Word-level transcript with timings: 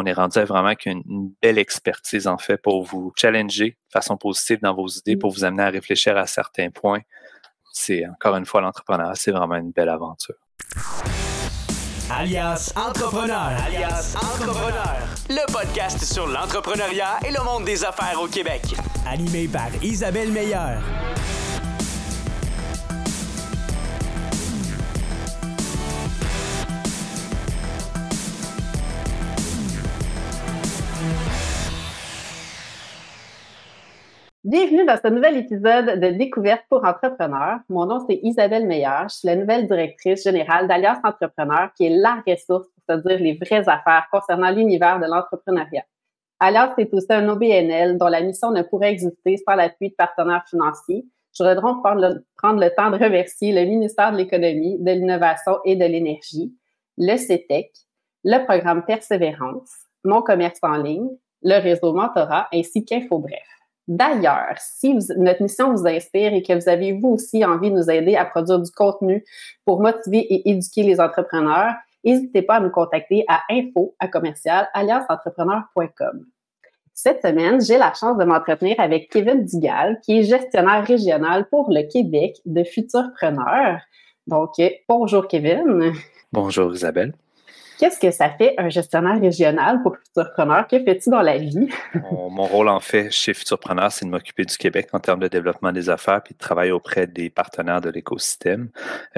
on 0.00 0.06
est 0.06 0.12
rendu 0.12 0.40
vraiment 0.40 0.68
avec 0.68 0.86
une, 0.86 1.32
belle 1.42 1.58
expertise, 1.58 2.26
en 2.26 2.38
fait, 2.38 2.56
pour 2.56 2.82
vous 2.84 3.12
challenger 3.16 3.70
de 3.70 3.92
façon 3.92 4.16
positive 4.16 4.58
dans 4.62 4.74
vos 4.74 4.88
idées, 4.88 5.16
pour 5.16 5.30
vous 5.30 5.44
amener 5.44 5.62
à 5.62 5.70
réfléchir 5.70 6.16
à 6.16 6.26
certains 6.26 6.70
points. 6.70 7.00
C'est, 7.72 8.06
encore 8.06 8.36
une 8.36 8.46
fois, 8.46 8.60
l'entrepreneuriat, 8.60 9.14
c'est 9.14 9.30
vraiment 9.30 9.56
une 9.56 9.70
belle 9.70 9.88
aventure. 9.88 10.34
Alias 12.12 12.72
Entrepreneur. 12.74 13.52
Alias 13.66 14.16
Entrepreneur. 14.16 14.96
Le 15.28 15.52
podcast 15.52 16.02
sur 16.02 16.26
l'entrepreneuriat 16.26 17.20
et 17.26 17.30
le 17.30 17.44
monde 17.44 17.64
des 17.64 17.84
affaires 17.84 18.20
au 18.20 18.26
Québec. 18.26 18.62
Animé 19.06 19.46
par 19.46 19.68
Isabelle 19.82 20.32
Meilleur. 20.32 20.82
Bienvenue 34.50 34.84
dans 34.84 34.96
ce 34.96 35.06
nouvel 35.06 35.36
épisode 35.36 36.00
de 36.00 36.08
Découverte 36.18 36.64
pour 36.68 36.84
entrepreneurs. 36.84 37.60
Mon 37.68 37.86
nom, 37.86 38.04
c'est 38.08 38.18
Isabelle 38.24 38.66
Meilleur. 38.66 39.08
Je 39.08 39.18
suis 39.18 39.28
la 39.28 39.36
nouvelle 39.36 39.68
directrice 39.68 40.24
générale 40.24 40.66
d'Alliance 40.66 40.98
Entrepreneur, 41.04 41.70
qui 41.76 41.86
est 41.86 41.96
la 41.96 42.20
ressource 42.26 42.66
pour 42.66 42.96
se 42.96 43.00
dire 43.00 43.20
les 43.20 43.38
vraies 43.40 43.68
affaires 43.68 44.08
concernant 44.10 44.50
l'univers 44.50 44.98
de 44.98 45.06
l'entrepreneuriat. 45.06 45.84
Alliance 46.40 46.72
est 46.78 46.92
aussi 46.92 47.06
un 47.10 47.28
OBNL 47.28 47.96
dont 47.96 48.08
la 48.08 48.22
mission 48.22 48.50
ne 48.50 48.62
pourrait 48.62 48.90
exister 48.90 49.36
sans 49.36 49.54
l'appui 49.54 49.90
de 49.90 49.94
partenaires 49.94 50.44
financiers. 50.50 51.06
Je 51.32 51.44
voudrais 51.44 51.54
donc 51.54 51.84
prendre 51.84 52.00
le, 52.00 52.26
prendre 52.36 52.58
le 52.58 52.70
temps 52.74 52.90
de 52.90 52.96
remercier 52.96 53.52
le 53.52 53.70
ministère 53.70 54.10
de 54.10 54.16
l'Économie, 54.16 54.78
de 54.80 54.90
l'Innovation 54.90 55.58
et 55.64 55.76
de 55.76 55.84
l'Énergie, 55.84 56.52
le 56.98 57.16
CETEC, 57.16 57.70
le 58.24 58.44
programme 58.44 58.84
Persévérance, 58.84 59.70
Mon 60.02 60.22
commerce 60.22 60.58
en 60.62 60.76
ligne, 60.76 61.10
le 61.44 61.62
réseau 61.62 61.92
Mentorat 61.92 62.48
ainsi 62.52 62.84
qu'InfoBref. 62.84 63.59
D'ailleurs, 63.90 64.54
si 64.58 64.96
notre 65.16 65.42
mission 65.42 65.74
vous 65.74 65.84
inspire 65.84 66.32
et 66.32 66.44
que 66.44 66.52
vous 66.52 66.68
avez 66.68 66.92
vous 66.92 67.08
aussi 67.08 67.44
envie 67.44 67.72
de 67.72 67.76
nous 67.76 67.90
aider 67.90 68.14
à 68.14 68.24
produire 68.24 68.60
du 68.60 68.70
contenu 68.70 69.24
pour 69.64 69.80
motiver 69.82 70.18
et 70.18 70.48
éduquer 70.48 70.84
les 70.84 71.00
entrepreneurs, 71.00 71.74
n'hésitez 72.04 72.42
pas 72.42 72.54
à 72.54 72.60
nous 72.60 72.70
contacter 72.70 73.24
à 73.26 73.40
info 73.50 73.96
à 73.98 74.06
commercial 74.06 74.68
Cette 76.94 77.20
semaine, 77.20 77.60
j'ai 77.60 77.78
la 77.78 77.92
chance 77.92 78.16
de 78.16 78.22
m'entretenir 78.22 78.78
avec 78.78 79.10
Kevin 79.10 79.44
Dugal, 79.44 79.98
qui 80.04 80.20
est 80.20 80.22
gestionnaire 80.22 80.86
régional 80.86 81.48
pour 81.48 81.68
le 81.68 81.82
Québec 81.82 82.36
de 82.46 82.62
Futurpreneurs. 82.62 83.80
Donc, 84.28 84.50
bonjour 84.88 85.26
Kevin. 85.26 85.92
Bonjour 86.30 86.72
Isabelle. 86.72 87.12
Qu'est-ce 87.80 87.98
que 87.98 88.10
ça 88.10 88.28
fait 88.28 88.52
un 88.58 88.68
gestionnaire 88.68 89.18
régional 89.18 89.82
pour 89.82 89.96
Futurpreneur? 89.96 90.66
Que 90.68 90.84
fais-tu 90.84 91.08
dans 91.08 91.22
la 91.22 91.38
vie? 91.38 91.70
mon, 92.12 92.44
rôle, 92.44 92.68
en 92.68 92.78
fait, 92.78 93.10
chez 93.10 93.32
Futurpreneur, 93.32 93.90
c'est 93.90 94.04
de 94.04 94.10
m'occuper 94.10 94.44
du 94.44 94.54
Québec 94.58 94.90
en 94.92 94.98
termes 94.98 95.20
de 95.20 95.28
développement 95.28 95.72
des 95.72 95.88
affaires 95.88 96.22
puis 96.22 96.34
de 96.34 96.38
travailler 96.38 96.72
auprès 96.72 97.06
des 97.06 97.30
partenaires 97.30 97.80
de 97.80 97.88
l'écosystème. 97.88 98.68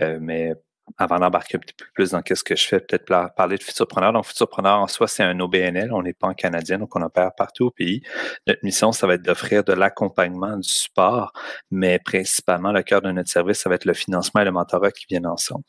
Euh, 0.01 0.19
mais 0.21 0.53
avant 0.97 1.19
d'embarquer 1.19 1.57
un 1.57 1.59
petit 1.59 1.75
peu 1.75 1.87
plus 1.93 2.13
dans 2.13 2.23
ce 2.25 2.45
que 2.45 2.55
je 2.55 2.65
fais, 2.65 2.79
peut-être 2.79 3.07
parler 3.35 3.57
de 3.57 3.65
Futurpreneur. 3.65 4.13
Donc, 4.13 4.27
Futurpreneur, 4.27 4.79
en 4.79 4.87
soi, 4.87 5.09
c'est 5.09 5.25
un 5.25 5.41
OBNL. 5.41 5.93
On 5.93 6.05
n'est 6.05 6.13
pas 6.13 6.29
en 6.29 6.35
canadien, 6.35 6.79
donc 6.79 6.95
on 6.95 7.03
opère 7.03 7.35
partout 7.35 7.65
au 7.65 7.71
pays. 7.73 8.03
Notre 8.47 8.65
mission, 8.65 8.93
ça 8.93 9.09
va 9.09 9.15
être 9.15 9.23
d'offrir 9.23 9.65
de 9.65 9.73
l'accompagnement, 9.73 10.57
du 10.57 10.69
support, 10.69 11.33
mais 11.73 11.99
principalement, 11.99 12.71
le 12.71 12.85
cœur 12.85 13.03
de 13.03 13.11
notre 13.11 13.29
service, 13.29 13.59
ça 13.59 13.69
va 13.69 13.75
être 13.75 13.87
le 13.87 13.95
financement 13.95 14.41
et 14.41 14.45
le 14.45 14.53
mentorat 14.53 14.93
qui 14.93 15.07
viennent 15.09 15.27
ensemble. 15.27 15.65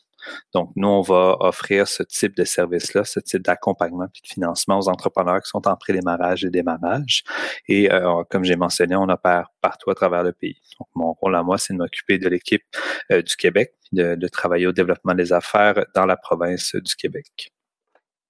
Donc, 0.52 0.70
nous, 0.76 0.88
on 0.88 1.00
va 1.00 1.36
offrir 1.40 1.88
ce 1.88 2.02
type 2.02 2.36
de 2.36 2.44
service-là, 2.44 3.04
ce 3.04 3.20
type 3.20 3.42
d'accompagnement 3.42 4.04
et 4.04 4.20
de 4.22 4.28
financement 4.28 4.78
aux 4.78 4.88
entrepreneurs 4.88 5.40
qui 5.42 5.48
sont 5.48 5.66
en 5.66 5.76
pré-démarrage 5.76 6.44
et 6.44 6.50
démarrage. 6.50 7.24
Et 7.68 7.92
euh, 7.92 8.22
comme 8.30 8.44
j'ai 8.44 8.56
mentionné, 8.56 8.96
on 8.96 9.08
opère 9.08 9.48
partout 9.60 9.90
à 9.90 9.94
travers 9.94 10.22
le 10.22 10.32
pays. 10.32 10.60
Donc, 10.78 10.88
mon 10.94 11.12
rôle 11.12 11.36
à 11.36 11.42
moi, 11.42 11.58
c'est 11.58 11.72
de 11.72 11.78
m'occuper 11.78 12.18
de 12.18 12.28
l'équipe 12.28 12.64
euh, 13.10 13.22
du 13.22 13.36
Québec, 13.36 13.72
de, 13.92 14.14
de 14.14 14.28
travailler 14.28 14.66
au 14.66 14.72
développement 14.72 15.14
des 15.14 15.32
affaires 15.32 15.84
dans 15.94 16.06
la 16.06 16.16
province 16.16 16.74
du 16.74 16.94
Québec. 16.96 17.53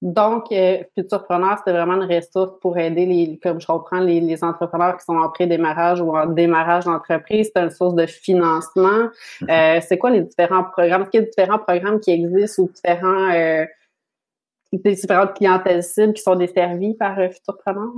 Donc, 0.02 0.52
euh, 0.52 0.78
Futurpreneur, 0.94 1.58
c'est 1.64 1.72
vraiment 1.72 1.94
une 1.94 2.12
ressource 2.12 2.58
pour 2.60 2.76
aider 2.76 3.06
les, 3.06 3.38
comme 3.42 3.60
je 3.60 3.66
comprends, 3.66 4.00
les, 4.00 4.20
les 4.20 4.44
entrepreneurs 4.44 4.96
qui 4.98 5.04
sont 5.04 5.16
en 5.16 5.30
pré-démarrage 5.30 6.00
ou 6.00 6.14
en 6.14 6.26
démarrage 6.26 6.84
d'entreprise. 6.84 7.50
C'est 7.54 7.62
une 7.62 7.70
source 7.70 7.94
de 7.94 8.06
financement. 8.06 9.08
Mm-hmm. 9.40 9.78
Euh, 9.78 9.80
c'est 9.86 9.96
quoi 9.96 10.10
les 10.10 10.20
différents 10.20 10.64
programmes? 10.64 11.02
Est-ce 11.02 11.10
qu'il 11.10 11.20
y 11.20 11.22
a 11.22 11.26
différents 11.26 11.58
programmes 11.58 12.00
qui 12.00 12.10
existent 12.10 12.62
ou 12.62 12.68
différents 12.68 13.30
euh, 13.32 13.64
des 14.82 14.94
différentes 14.94 15.34
clientèles 15.34 15.82
cibles 15.82 16.12
qui 16.12 16.22
sont 16.22 16.36
desservies 16.36 16.94
par 16.94 17.18
euh, 17.18 17.28
Futurpreneur? 17.28 17.90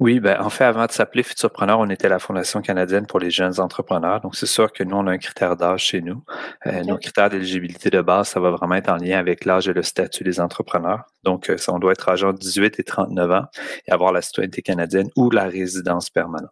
Oui, 0.00 0.20
ben, 0.20 0.40
en 0.40 0.50
fait, 0.50 0.64
avant 0.64 0.86
de 0.86 0.92
s'appeler 0.92 1.22
Futurpreneur, 1.22 1.78
on 1.78 1.88
était 1.90 2.08
la 2.08 2.18
Fondation 2.18 2.60
canadienne 2.60 3.06
pour 3.06 3.20
les 3.20 3.30
jeunes 3.30 3.60
entrepreneurs. 3.60 4.20
Donc, 4.20 4.36
c'est 4.36 4.46
sûr 4.46 4.72
que 4.72 4.82
nous, 4.84 4.96
on 4.96 5.06
a 5.06 5.12
un 5.12 5.18
critère 5.18 5.56
d'âge 5.56 5.84
chez 5.84 6.00
nous. 6.00 6.22
Euh, 6.66 6.82
nos 6.84 6.96
critères 6.96 7.30
d'éligibilité 7.30 7.90
de 7.90 8.00
base, 8.00 8.28
ça 8.28 8.40
va 8.40 8.50
vraiment 8.50 8.74
être 8.74 8.90
en 8.90 8.96
lien 8.96 9.18
avec 9.18 9.44
l'âge 9.44 9.68
et 9.68 9.72
le 9.72 9.82
statut 9.82 10.24
des 10.24 10.40
entrepreneurs. 10.40 11.04
Donc, 11.24 11.50
euh, 11.50 11.56
ça, 11.56 11.72
on 11.72 11.78
doit 11.78 11.92
être 11.92 12.08
âgé 12.08 12.26
de 12.26 12.32
18 12.32 12.80
et 12.80 12.84
39 12.84 13.30
ans 13.30 13.44
et 13.86 13.92
avoir 13.92 14.12
la 14.12 14.22
citoyenneté 14.22 14.62
canadienne 14.62 15.08
ou 15.16 15.30
la 15.30 15.44
résidence 15.44 16.10
permanente. 16.10 16.50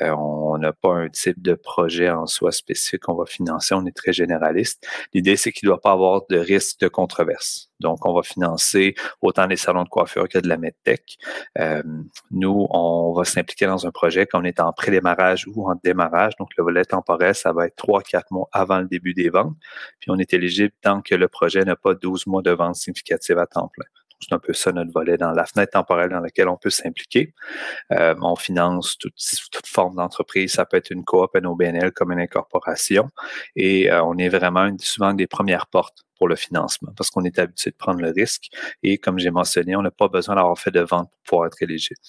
Euh, 0.00 0.10
on 0.10 0.58
n'a 0.58 0.72
pas 0.72 0.94
un 0.94 1.08
type 1.08 1.40
de 1.42 1.54
projet 1.54 2.10
en 2.10 2.26
soi 2.26 2.52
spécifique 2.52 3.02
qu'on 3.02 3.14
va 3.14 3.26
financer. 3.26 3.74
On 3.74 3.86
est 3.86 3.96
très 3.96 4.12
généraliste. 4.12 4.86
L'idée, 5.14 5.36
c'est 5.36 5.52
qu'il 5.52 5.68
ne 5.68 5.72
doit 5.72 5.80
pas 5.80 5.92
avoir 5.92 6.22
de 6.28 6.38
risque 6.38 6.80
de 6.80 6.88
controverse. 6.88 7.70
Donc, 7.80 8.04
on 8.06 8.12
va 8.12 8.22
financer 8.22 8.94
autant 9.22 9.46
des 9.46 9.56
salons 9.56 9.84
de 9.84 9.88
coiffure 9.88 10.28
que 10.28 10.38
de 10.38 10.48
la 10.48 10.56
medtech. 10.56 11.16
Euh, 11.58 11.82
nous, 12.30 12.66
on 12.70 13.12
va 13.12 13.24
s'impliquer 13.24 13.66
dans 13.66 13.86
un 13.86 13.90
projet 13.90 14.26
quand 14.26 14.40
on 14.40 14.44
est 14.44 14.60
en 14.60 14.72
pré-démarrage 14.72 15.46
ou 15.48 15.70
en 15.70 15.76
démarrage. 15.82 16.34
Donc, 16.38 16.50
le 16.56 16.64
volet 16.64 16.84
temporel, 16.84 17.34
ça 17.34 17.52
va 17.52 17.66
être 17.66 17.76
trois, 17.76 18.02
quatre 18.02 18.32
mois 18.32 18.48
avant 18.52 18.78
le 18.80 18.86
début 18.86 19.14
des 19.14 19.30
ventes. 19.30 19.54
Puis, 20.00 20.10
on 20.10 20.18
est 20.18 20.32
éligible 20.34 20.72
tant 20.82 21.02
que 21.02 21.14
le 21.14 21.28
projet 21.28 21.64
n'a 21.64 21.76
pas 21.76 21.94
12 21.94 22.26
mois 22.26 22.42
de 22.42 22.50
vente 22.50 22.76
significative 22.76 23.38
à 23.38 23.46
temps 23.46 23.68
plein. 23.68 23.86
C'est 24.20 24.32
un 24.32 24.38
peu 24.38 24.52
ça 24.52 24.72
notre 24.72 24.92
volet 24.92 25.16
dans 25.16 25.30
la 25.32 25.46
fenêtre 25.46 25.72
temporelle 25.72 26.10
dans 26.10 26.20
laquelle 26.20 26.48
on 26.48 26.56
peut 26.56 26.70
s'impliquer. 26.70 27.34
Euh, 27.92 28.14
on 28.20 28.36
finance 28.36 28.98
toute, 28.98 29.14
forme 29.66 29.96
d'entreprise. 29.96 30.52
Ça 30.52 30.66
peut 30.66 30.76
être 30.76 30.90
une 30.90 31.04
coop, 31.04 31.34
un 31.36 31.44
OBNL 31.44 31.92
comme 31.92 32.12
une 32.12 32.20
incorporation. 32.20 33.08
Et 33.54 33.90
euh, 33.90 34.02
on 34.02 34.16
est 34.18 34.28
vraiment 34.28 34.70
souvent 34.80 35.14
des 35.14 35.26
premières 35.26 35.66
portes 35.68 36.04
pour 36.16 36.28
le 36.28 36.36
financement 36.36 36.92
parce 36.96 37.10
qu'on 37.10 37.24
est 37.24 37.38
habitué 37.38 37.70
de 37.70 37.76
prendre 37.76 38.00
le 38.00 38.10
risque. 38.10 38.48
Et 38.82 38.98
comme 38.98 39.18
j'ai 39.18 39.30
mentionné, 39.30 39.76
on 39.76 39.82
n'a 39.82 39.90
pas 39.90 40.08
besoin 40.08 40.34
d'avoir 40.34 40.58
fait 40.58 40.72
de 40.72 40.80
vente 40.80 41.10
pour 41.10 41.20
pouvoir 41.24 41.46
être 41.46 41.62
éligible. 41.62 42.00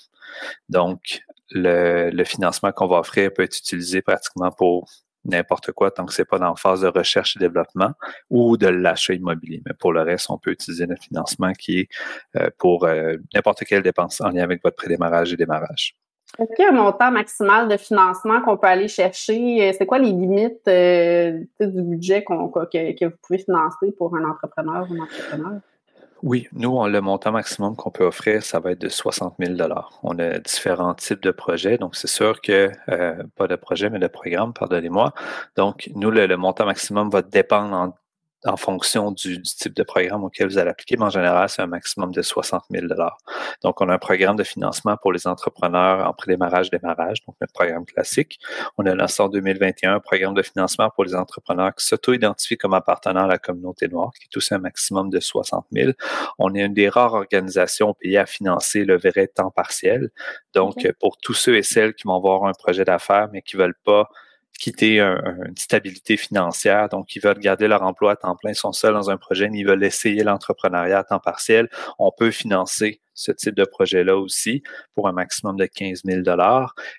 Donc, 0.68 1.22
le, 1.52 2.10
le 2.12 2.24
financement 2.24 2.72
qu'on 2.72 2.88
va 2.88 3.00
offrir 3.00 3.32
peut 3.34 3.44
être 3.44 3.58
utilisé 3.58 4.02
pratiquement 4.02 4.52
pour 4.52 4.88
n'importe 5.26 5.72
quoi 5.72 5.92
tant 5.92 6.06
que 6.06 6.14
c'est 6.14 6.26
pas 6.26 6.40
dans 6.40 6.50
la 6.50 6.56
phase 6.56 6.82
de 6.82 6.88
recherche 6.88 7.36
et 7.36 7.40
développement 7.40 7.92
ou 8.30 8.58
de 8.58 8.68
l'achat 8.68 9.14
immobilier. 9.14 9.62
Mais 9.66 9.74
pour 9.74 9.94
le 9.94 10.02
reste, 10.02 10.30
on 10.30 10.38
peut 10.38 10.52
utiliser 10.52 10.86
le 10.86 10.96
financement 10.96 11.54
qui 11.54 11.80
est 11.80 11.90
euh, 12.36 12.50
pour 12.58 12.86
euh, 12.86 13.16
n'importe 13.34 13.64
quelle 13.66 13.84
dépense 13.84 14.22
en 14.22 14.30
lien 14.30 14.44
avec 14.44 14.64
votre 14.64 14.76
prédémarrage 14.76 15.34
et 15.34 15.38
démarrage. 15.38 15.96
Est-ce 16.38 16.54
qu'il 16.56 16.64
y 16.64 16.68
a 16.68 16.72
un 16.72 16.76
montant 16.76 17.12
maximal 17.12 17.68
de 17.68 17.76
financement 17.76 18.42
qu'on 18.42 18.56
peut 18.56 18.68
aller 18.68 18.88
chercher? 18.88 19.70
Euh, 19.70 19.74
c'est 19.78 19.86
quoi 19.86 20.00
les 20.00 20.12
limites 20.12 20.68
du 20.68 21.82
budget 21.82 22.24
que, 22.24 22.94
que, 22.94 23.06
vous 23.06 23.18
pouvez 23.22 23.40
financer 23.40 23.92
pour 23.98 24.16
un 24.16 24.30
entrepreneur 24.30 24.88
ou 24.90 24.94
un 24.94 25.04
entrepreneur? 25.04 25.60
Oui, 26.22 26.48
nous, 26.52 26.86
le 26.86 27.00
montant 27.00 27.32
maximum 27.32 27.78
qu'on 27.78 27.92
peut 27.92 28.04
offrir, 28.04 28.44
ça 28.44 28.60
va 28.60 28.72
être 28.72 28.82
de 28.82 28.90
60 28.90 29.36
000 29.40 29.58
On 30.04 30.20
a 30.20 30.40
différents 30.40 30.94
types 30.94 31.22
de 31.22 31.32
projets, 31.32 31.78
donc 31.78 31.96
c'est 31.96 32.08
sûr 32.10 32.42
que, 32.42 32.72
euh, 32.90 33.24
pas 33.38 33.48
de 33.48 33.56
projet, 33.56 33.90
mais 33.90 34.00
de 34.00 34.08
programme, 34.08 34.54
pardonnez-moi. 34.54 35.14
Donc, 35.56 35.90
nous, 35.96 36.12
le, 36.12 36.28
le, 36.28 36.36
montant 36.36 36.66
maximum 36.66 37.10
va 37.10 37.22
dépendre 37.22 37.74
en 37.74 37.94
en 38.46 38.58
fonction 38.58 39.12
du, 39.12 39.42
type 39.42 39.74
de 39.74 39.84
programme 39.84 40.24
auquel 40.24 40.48
vous 40.48 40.58
allez 40.58 40.70
appliquer, 40.70 40.96
mais 40.98 41.06
en 41.06 41.10
général, 41.10 41.50
c'est 41.50 41.62
un 41.62 41.68
maximum 41.68 42.12
de 42.12 42.22
60 42.22 42.64
000 42.70 42.88
Donc, 43.64 43.82
on 43.82 43.90
a 43.90 43.94
un 43.94 43.98
programme 43.98 44.38
de 44.38 44.44
financement 44.44 44.96
pour 44.98 45.12
les 45.12 45.28
entrepreneurs 45.28 46.08
en 46.08 46.14
pré-démarrage, 46.14 46.70
démarrage, 46.70 47.26
donc 47.26 47.36
notre 47.42 47.54
programme 47.54 47.86
classique. 47.86 48.40
On 48.78 48.86
a 48.86 48.96
lancé 48.96 49.22
en 49.22 49.30
2021 49.30 49.96
un 49.96 50.00
programme 50.00 50.34
de 50.34 50.42
financement 50.42 50.90
pour 50.90 51.04
les 51.04 51.16
entrepreneurs 51.16 51.76
qui 51.76 51.86
s'auto-identifient 51.86 52.58
comme 52.58 52.74
appartenant 52.74 53.26
à 53.26 53.28
la 53.28 53.38
communauté 53.38 53.88
noire, 53.88 54.12
qui 54.20 54.28
est 54.32 54.38
aussi 54.38 54.54
un 54.54 54.60
maximum 54.60 55.10
de 55.10 55.20
60 55.20 55.66
000. 55.72 55.92
On 56.38 56.56
est 56.56 56.62
une 56.62 56.74
des 56.74 56.88
rares 56.88 57.14
organisations 57.14 57.94
payées 57.94 58.20
à 58.20 58.26
financer 58.26 58.86
le 58.86 58.98
vrai 58.98 59.28
temps 59.28 59.52
partiel. 59.52 60.10
Donc, 60.54 60.88
pour 61.00 61.18
tous 61.18 61.34
ceux 61.34 61.58
et 61.58 61.64
celles 61.64 61.94
qui 61.94 62.08
vont 62.08 62.16
avoir 62.16 62.46
un 62.46 62.54
projet 62.54 62.86
d'affaires, 62.86 63.28
mais 63.34 63.42
qui 63.42 63.58
veulent 63.58 63.78
pas 63.84 64.10
quitter 64.60 65.00
une 65.00 65.58
stabilité 65.58 66.18
financière, 66.18 66.90
donc 66.90 67.16
ils 67.16 67.22
veulent 67.22 67.40
garder 67.40 67.68
leur 67.68 67.84
emploi 67.84 68.12
à 68.12 68.16
temps 68.16 68.36
plein, 68.36 68.54
sont 68.54 68.72
seuls 68.72 68.94
dans 68.94 69.10
un 69.10 69.18
projet, 69.18 69.50
mais 69.50 69.60
ils 69.60 69.68
veulent 69.68 69.84
essayer 69.84 70.24
l'entrepreneuriat 70.24 71.00
à 71.00 71.04
temps 71.04 71.20
partiel, 71.20 71.70
on 71.98 72.12
peut 72.12 72.32
financer 72.32 73.02
ce 73.20 73.34
type 73.34 73.56
de 73.56 73.66
projet-là 73.66 74.18
aussi 74.18 74.64
pour 74.96 75.08
un 75.10 75.12
maximum 75.12 75.58
de 75.58 75.66
15 75.66 76.04
000 76.06 76.22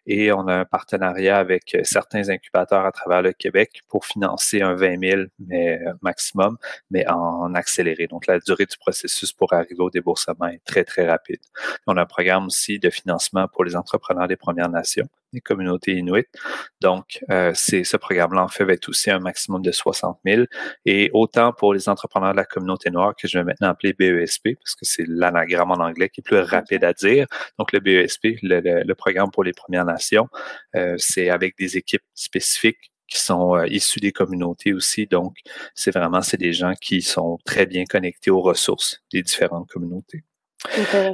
Et 0.07 0.33
on 0.33 0.47
a 0.49 0.55
un 0.55 0.65
partenariat 0.67 1.39
avec 1.39 1.75
euh, 1.75 1.81
certains 1.83 2.29
incubateurs 2.29 2.85
à 2.85 2.93
travers 2.93 3.23
le 3.23 3.33
Québec 3.33 3.81
pour 3.89 4.05
financer 4.05 4.61
un 4.61 4.75
20 4.75 5.01
000 5.01 5.23
mais, 5.39 5.81
euh, 5.81 5.95
maximum, 6.03 6.59
mais 6.91 7.09
en 7.09 7.55
accéléré. 7.55 8.06
Donc, 8.06 8.27
la 8.27 8.39
durée 8.39 8.67
du 8.67 8.77
processus 8.77 9.33
pour 9.33 9.53
arriver 9.55 9.81
au 9.81 9.91
déboursement 9.91 10.47
est 10.47 10.63
très, 10.65 10.85
très 10.85 11.09
rapide. 11.09 11.41
On 11.87 11.97
a 11.97 12.03
un 12.03 12.06
programme 12.06 12.47
aussi 12.47 12.79
de 12.79 12.91
financement 12.91 13.49
pour 13.49 13.65
les 13.65 13.75
entrepreneurs 13.75 14.29
des 14.29 14.37
Premières 14.37 14.69
Nations 14.69 15.09
des 15.32 15.41
communautés 15.41 15.93
inuites. 15.93 16.29
Donc, 16.81 17.21
euh, 17.31 17.53
c'est 17.55 17.85
ce 17.85 17.97
programme-là 17.97 18.44
en 18.44 18.49
fait 18.49 18.65
va 18.65 18.73
être 18.73 18.88
aussi 18.88 19.11
un 19.11 19.21
maximum 19.21 19.62
de 19.62 19.73
60 19.73 20.19
000. 20.25 20.44
Et 20.85 21.11
autant 21.12 21.53
pour 21.53 21.75
les 21.75 21.88
entrepreneurs 21.88 22.32
de 22.32 22.37
la 22.37 22.44
communauté 22.44 22.91
noire 22.91 23.15
que 23.17 23.29
je 23.29 23.38
vais 23.38 23.44
maintenant 23.44 23.69
appeler 23.69 23.93
BESP, 23.93 24.56
parce 24.59 24.75
que 24.75 24.85
c'est 24.85 25.05
l'anagramme 25.06 25.71
en 25.71 25.82
anglais 25.85 26.09
qui 26.09 26.21
est 26.21 26.25
plus 26.25 26.38
rapide 26.38 26.85
à 26.85 26.93
dire. 26.93 27.27
Donc, 27.59 27.73
le 27.73 27.81
BESP, 27.81 28.38
le, 28.43 28.93
programme 28.94 29.31
pour 29.31 29.44
les 29.44 29.53
Premières 29.53 29.85
Nations, 29.85 30.29
euh, 30.77 30.94
c'est 30.99 31.31
avec 31.31 31.56
des 31.56 31.77
équipes 31.77 32.03
spécifiques 32.15 32.91
qui 33.11 33.19
sont 33.19 33.56
euh, 33.56 33.67
issus 33.67 34.00
des 34.00 34.12
communautés 34.12 34.73
aussi. 34.73 35.06
Donc, 35.06 35.37
c'est 35.75 35.91
vraiment, 35.91 36.23
c'est 36.23 36.37
des 36.38 36.53
gens 36.53 36.75
qui 36.81 37.03
sont 37.03 37.38
très 37.44 37.67
bien 37.67 37.85
connectés 37.85 38.31
aux 38.31 38.41
ressources 38.41 39.03
des 39.12 39.23
différentes 39.23 39.69
communautés. 39.69 40.25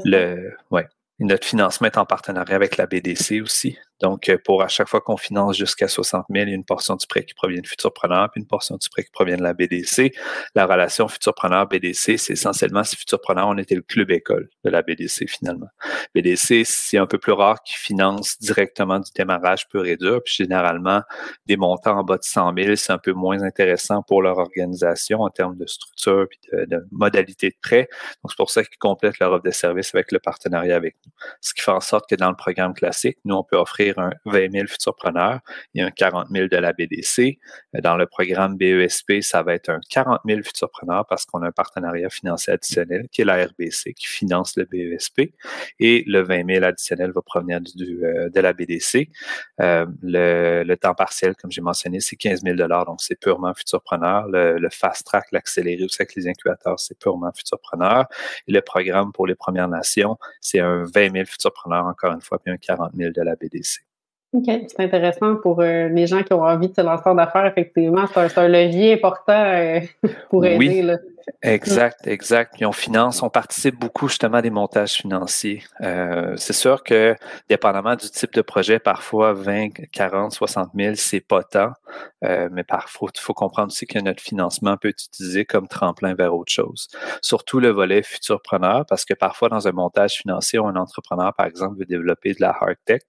Le, 0.05 0.55
ouais. 0.71 0.87
Notre 1.19 1.47
financement 1.47 1.87
est 1.87 1.97
en 1.97 2.05
partenariat 2.05 2.55
avec 2.55 2.77
la 2.77 2.87
BDC 2.87 3.41
aussi. 3.41 3.79
Donc, 4.01 4.29
euh, 4.29 4.39
pour 4.45 4.63
à 4.63 4.69
chaque 4.69 4.89
fois 4.89 5.01
qu'on 5.01 5.17
finance 5.17 5.57
jusqu'à 5.57 5.89
60 5.89 6.27
000, 6.31 6.45
il 6.45 6.49
y 6.51 6.53
a 6.53 6.55
une 6.55 6.65
portion 6.65 6.97
du 6.97 7.07
prêt 7.07 7.25
qui 7.25 7.35
provient 7.35 7.61
de 7.61 7.67
Futurpreneur, 7.67 8.31
puis 8.31 8.41
une 8.41 8.47
portion 8.47 8.77
du 8.77 8.89
prêt 8.89 9.05
qui 9.05 9.11
provient 9.11 9.37
de 9.37 9.43
la 9.43 9.55
BDC. 9.55 10.13
La 10.55 10.67
relation 10.67 11.09
Futurpreneur-BDC, 11.09 12.19
c'est 12.19 12.33
essentiellement 12.35 12.85
si 12.85 12.97
Futurpreneur, 12.97 13.49
on 13.49 13.57
était 13.57 13.75
le 13.75 13.83
club 13.83 14.11
école 14.11 14.51
de 14.65 14.71
la 14.71 14.83
BDC 14.83 15.27
finalement. 15.29 15.69
BDC, 16.15 16.65
c'est 16.65 16.99
un 16.99 17.07
peu 17.07 17.19
plus 17.19 17.33
rare 17.33 17.63
qu'ils 17.63 17.79
financent 17.79 18.39
directement 18.39 18.99
du 18.99 19.11
démarrage 19.15 19.69
pur 19.69 19.87
et 19.87 19.97
dur, 19.97 20.21
puis 20.25 20.35
généralement, 20.35 21.03
des 21.47 21.57
montants 21.57 21.99
en 21.99 22.05
bas 22.05 22.19
de 22.19 22.25
100 22.25 22.53
000, 22.57 22.77
c'est 22.77 22.93
un 22.93 22.99
peu 22.99 23.13
moins 23.13 23.43
intéressant 23.43 24.03
pour 24.03 24.21
leur 24.21 24.39
organisation 24.39 25.21
en 25.21 25.31
termes 25.31 25.57
de 25.57 25.67
structure 25.67 26.27
puis 26.29 26.39
de, 26.53 26.65
de 26.67 26.87
modalité 26.91 27.49
de 27.49 27.57
prêt. 27.63 27.89
Donc, 28.23 28.31
c'est 28.31 28.37
pour 28.37 28.51
ça 28.51 28.63
qu'ils 28.63 28.79
complètent 28.79 29.19
leur 29.21 29.33
offre 29.33 29.45
de 29.45 29.51
service 29.51 29.95
avec 29.95 30.13
le 30.13 30.19
partenariat 30.19 30.77
avec 30.77 30.97
nous. 31.07 31.13
Ce 31.41 31.55
qui 31.55 31.63
fait 31.63 31.71
en 31.71 31.81
sorte 31.81 32.09
que 32.09 32.15
dans 32.15 32.29
le 32.29 32.37
programme 32.37 32.75
classique, 32.75 33.19
nous, 33.25 33.35
on 33.35 33.43
peut 33.43 33.57
offrir 33.57 33.86
un 33.97 34.11
20 34.25 34.53
000 34.53 34.67
futurpreneurs 34.67 35.41
et 35.75 35.83
un 35.83 35.91
40 35.91 36.29
000 36.31 36.49
de 36.49 36.57
la 36.57 36.73
BDC. 36.73 37.39
Dans 37.83 37.97
le 37.97 38.07
programme 38.07 38.57
BESP, 38.57 39.21
ça 39.23 39.43
va 39.43 39.55
être 39.55 39.69
un 39.69 39.81
40 39.89 40.21
000 40.27 40.43
futurpreneurs 40.43 41.07
parce 41.07 41.25
qu'on 41.25 41.43
a 41.43 41.49
un 41.49 41.53
partenariat 41.53 42.11
financier 42.11 42.53
additionnel 42.53 43.09
qui 43.11 43.23
est 43.23 43.25
la 43.25 43.47
RBC 43.47 43.95
qui 43.95 44.07
finance 44.07 44.57
le 44.57 44.65
BESP 44.65 45.33
et 45.79 46.05
le 46.07 46.23
20 46.23 46.47
000 46.47 46.65
additionnel 46.65 47.13
va 47.13 47.23
provenir 47.23 47.59
euh, 47.59 48.29
de 48.29 48.41
la 48.41 48.53
BDC. 48.53 49.09
Euh, 49.61 49.87
le, 50.03 50.75
temps 50.77 50.95
partiel, 50.95 51.35
comme 51.37 51.51
j'ai 51.51 51.63
mentionné, 51.63 52.01
c'est 52.01 52.17
15 52.17 52.43
000 52.43 52.57
donc 52.57 53.01
c'est 53.01 53.19
purement 53.19 53.55
futurpreneur. 53.55 54.27
Le, 54.29 54.69
fast 54.71 55.07
track, 55.07 55.27
l'accéléré 55.33 55.85
aussi 55.85 55.97
avec 56.01 56.15
les 56.15 56.29
incubateurs, 56.29 56.79
c'est 56.79 56.99
purement 56.99 57.31
futurpreneur. 57.35 58.07
Et 58.47 58.53
le 58.53 58.61
programme 58.61 59.13
pour 59.13 59.27
les 59.27 59.35
Premières 59.35 59.69
Nations, 59.69 60.19
c'est 60.41 60.61
un 60.61 60.85
20 60.85 61.13
000 61.13 61.25
futurpreneurs 61.27 61.87
encore 61.87 62.13
une 62.13 62.21
fois, 62.21 62.39
puis 62.39 62.53
un 62.53 62.57
40 62.57 62.93
000 62.95 63.13
de 63.13 63.23
la 63.23 63.37
BDC. 63.37 63.76
OK, 64.37 64.45
c'est 64.45 64.81
intéressant 64.81 65.37
pour 65.37 65.63
euh, 65.63 65.89
les 65.89 66.07
gens 66.07 66.23
qui 66.23 66.35
ont 66.35 66.43
envie 66.43 66.69
de 66.69 66.75
se 66.75 66.83
lancer 66.83 67.09
en 67.09 67.17
affaires. 67.17 67.47
Effectivement, 67.47 68.05
c'est 68.07 68.39
un, 68.39 68.49
levier 68.49 68.93
important 68.93 69.33
euh, 69.33 69.81
pour 70.31 70.45
aider. 70.45 70.83
Là. 70.83 70.99
Exact, 71.43 72.07
exact. 72.07 72.55
Puis 72.55 72.65
on 72.67 72.73
finance, 72.73 73.23
on 73.23 73.29
participe 73.31 73.79
beaucoup 73.79 74.09
justement 74.09 74.39
à 74.39 74.43
des 74.43 74.51
montages 74.51 74.95
financiers. 74.95 75.63
Euh, 75.81 76.35
c'est 76.37 76.53
sûr 76.53 76.85
que, 76.85 77.17
dépendamment 77.49 77.97
du 77.97 78.09
type 78.11 78.33
de 78.33 78.43
projet, 78.43 78.79
parfois 78.79 79.33
20, 79.33 79.71
40, 79.93 80.33
60 80.33 80.71
000, 80.77 80.95
c'est 80.97 81.21
pas 81.21 81.43
tant. 81.43 81.73
Euh, 82.25 82.49
mais 82.53 82.65
parfois, 82.65 83.11
il 83.15 83.21
faut 83.21 83.35
comprendre 83.35 83.69
aussi 83.73 83.87
que 83.87 83.99
notre 83.99 84.23
financement 84.23 84.77
peut 84.77 84.89
être 84.89 85.05
utilisé 85.05 85.45
comme 85.45 85.69
tremplin 85.69 86.15
vers 86.15 86.35
autre 86.35 86.53
chose. 86.53 86.89
Surtout 87.23 87.59
le 87.61 87.71
volet 87.71 88.03
futurpreneur, 88.03 88.85
parce 88.87 89.05
que 89.05 89.15
parfois, 89.15 89.49
dans 89.49 89.67
un 89.69 89.73
montage 89.73 90.15
financier, 90.15 90.59
un 90.61 90.77
entrepreneur, 90.77 91.35
par 91.35 91.47
exemple, 91.47 91.79
veut 91.79 91.87
développer 91.87 92.35
de 92.35 92.41
la 92.41 92.51
hard 92.51 92.77
tech 92.85 93.03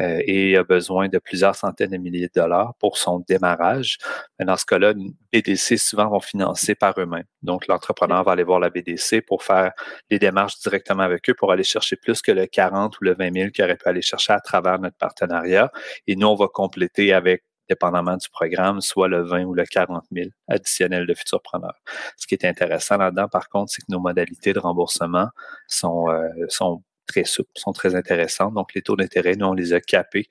euh, 0.00 0.20
et 0.26 0.56
a 0.56 0.62
besoin 0.64 1.08
de 1.08 1.18
plusieurs 1.18 1.54
centaines 1.54 1.90
de 1.90 1.96
milliers 1.96 2.28
de 2.34 2.40
dollars 2.40 2.74
pour 2.78 2.96
son 2.96 3.20
démarrage. 3.28 3.98
Mais 4.38 4.44
dans 4.44 4.56
ce 4.56 4.64
cas-là, 4.66 4.94
BDC 5.32 5.76
souvent 5.78 6.08
vont 6.08 6.20
financer 6.20 6.74
par 6.74 6.94
eux-mêmes. 6.98 7.24
Donc, 7.42 7.66
l'entrepreneur 7.66 8.24
va 8.24 8.32
aller 8.32 8.42
voir 8.42 8.60
la 8.60 8.70
BDC 8.70 9.22
pour 9.22 9.42
faire 9.42 9.72
les 10.10 10.18
démarches 10.18 10.58
directement 10.60 11.02
avec 11.02 11.28
eux 11.30 11.34
pour 11.34 11.52
aller 11.52 11.64
chercher 11.64 11.96
plus 11.96 12.20
que 12.22 12.32
le 12.32 12.46
40 12.46 13.00
ou 13.00 13.04
le 13.04 13.14
20 13.14 13.32
000 13.32 13.50
qu'il 13.50 13.64
aurait 13.64 13.76
pu 13.76 13.88
aller 13.88 14.02
chercher 14.02 14.32
à 14.32 14.40
travers 14.40 14.78
notre 14.78 14.96
partenariat. 14.96 15.70
Et 16.06 16.16
nous, 16.16 16.26
on 16.26 16.34
va 16.34 16.48
compléter 16.48 17.12
avec 17.12 17.44
dépendamment 17.68 18.16
du 18.16 18.28
programme, 18.28 18.80
soit 18.80 19.08
le 19.08 19.22
20 19.22 19.44
ou 19.44 19.54
le 19.54 19.64
40 19.64 20.04
000 20.12 20.28
additionnels 20.48 21.06
de 21.06 21.14
futurpreneurs. 21.14 21.80
Ce 22.16 22.26
qui 22.26 22.34
est 22.34 22.44
intéressant 22.44 22.96
là-dedans, 22.96 23.28
par 23.28 23.48
contre, 23.48 23.72
c'est 23.72 23.82
que 23.82 23.90
nos 23.90 24.00
modalités 24.00 24.52
de 24.52 24.58
remboursement 24.58 25.28
sont, 25.68 26.10
euh, 26.10 26.28
sont 26.48 26.82
très 27.06 27.24
souples, 27.24 27.50
sont 27.54 27.72
très 27.72 27.94
intéressantes. 27.94 28.54
Donc, 28.54 28.74
les 28.74 28.82
taux 28.82 28.96
d'intérêt, 28.96 29.36
nous, 29.36 29.46
on 29.46 29.54
les 29.54 29.72
a 29.72 29.80
capés 29.80 30.26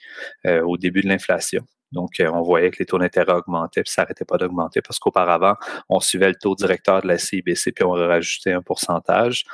euh, 0.45 0.61
au 0.63 0.77
début 0.77 1.01
de 1.01 1.07
l'inflation. 1.07 1.65
Donc, 1.91 2.19
euh, 2.19 2.30
on 2.31 2.41
voyait 2.41 2.71
que 2.71 2.77
les 2.80 2.86
taux 2.86 3.00
d'intérêt 3.00 3.33
augmentaient, 3.33 3.83
puis 3.83 3.91
ça 3.91 4.03
n'arrêtait 4.03 4.25
pas 4.25 4.38
d'augmenter 4.38 4.81
parce 4.81 5.00
qu'auparavant, 5.00 5.56
on 5.89 6.00
suivait 6.00 6.30
le 6.30 6.36
taux 6.36 6.56
directeur 6.56 7.01
de 7.01 7.07
la 7.07 7.18
CIBC, 7.18 7.71
puis 7.71 7.83
on 7.83 7.91
rajoutait 7.91 8.53
un 8.53 8.62
pourcentage. 8.62 9.45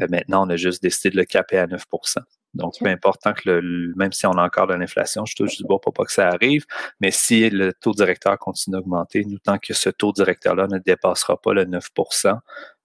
Euh, 0.00 0.06
maintenant, 0.10 0.46
on 0.46 0.50
a 0.50 0.56
juste 0.56 0.82
décidé 0.82 1.10
de 1.10 1.16
le 1.16 1.24
caper 1.24 1.58
à 1.58 1.66
9% 1.66 2.22
donc, 2.54 2.74
peu 2.78 2.86
important 2.86 3.32
que 3.32 3.48
le, 3.48 3.94
même 3.96 4.12
si 4.12 4.26
on 4.26 4.32
a 4.32 4.44
encore 4.44 4.66
de 4.66 4.74
l'inflation, 4.74 5.24
je 5.24 5.34
touche 5.34 5.56
du 5.56 5.64
bois 5.64 5.80
pour 5.80 5.94
pas 5.94 6.04
que 6.04 6.12
ça 6.12 6.28
arrive, 6.28 6.66
mais 7.00 7.10
si 7.10 7.48
le 7.48 7.72
taux 7.72 7.92
directeur 7.92 8.38
continue 8.38 8.76
d'augmenter, 8.76 9.24
nous, 9.24 9.38
tant 9.38 9.58
que 9.58 9.72
ce 9.72 9.88
taux 9.88 10.12
directeur-là 10.12 10.66
ne 10.66 10.78
dépassera 10.78 11.40
pas 11.40 11.54
le 11.54 11.64
9 11.64 11.88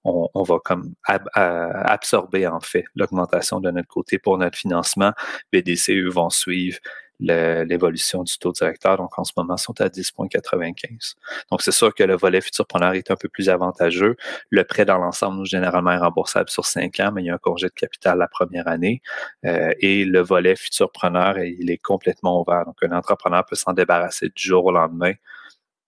on, 0.04 0.28
on 0.32 0.42
va 0.42 0.58
comme 0.64 0.94
absorber 1.04 2.46
en 2.46 2.60
fait 2.60 2.84
l'augmentation 2.94 3.60
de 3.60 3.70
notre 3.70 3.88
côté 3.88 4.18
pour 4.18 4.38
notre 4.38 4.56
financement. 4.56 5.12
BDCE 5.52 6.08
vont 6.10 6.30
suivre 6.30 6.78
l'évolution 7.20 8.22
du 8.22 8.38
taux 8.38 8.52
directeur. 8.52 8.96
Donc, 8.96 9.18
en 9.18 9.24
ce 9.24 9.32
moment, 9.36 9.56
sont 9.56 9.80
à 9.80 9.88
10,95. 9.88 11.14
Donc, 11.50 11.62
c'est 11.62 11.72
sûr 11.72 11.94
que 11.94 12.02
le 12.04 12.16
volet 12.16 12.40
futurpreneur 12.40 12.94
est 12.94 13.10
un 13.10 13.16
peu 13.16 13.28
plus 13.28 13.48
avantageux. 13.48 14.16
Le 14.50 14.64
prêt 14.64 14.84
dans 14.84 14.98
l'ensemble, 14.98 15.38
nous, 15.38 15.44
généralement, 15.44 15.92
est 15.92 15.98
remboursable 15.98 16.48
sur 16.48 16.64
cinq 16.64 17.00
ans, 17.00 17.10
mais 17.12 17.22
il 17.22 17.26
y 17.26 17.30
a 17.30 17.34
un 17.34 17.38
congé 17.38 17.66
de 17.66 17.72
capital 17.72 18.18
la 18.18 18.28
première 18.28 18.68
année. 18.68 19.02
Euh, 19.44 19.72
et 19.80 20.04
le 20.04 20.20
volet 20.20 20.56
futurpreneur, 20.56 21.38
il 21.38 21.70
est 21.70 21.78
complètement 21.78 22.40
ouvert. 22.40 22.64
Donc, 22.64 22.76
un 22.82 22.92
entrepreneur 22.92 23.44
peut 23.44 23.56
s'en 23.56 23.72
débarrasser 23.72 24.28
du 24.28 24.42
jour 24.42 24.64
au 24.66 24.72
lendemain. 24.72 25.12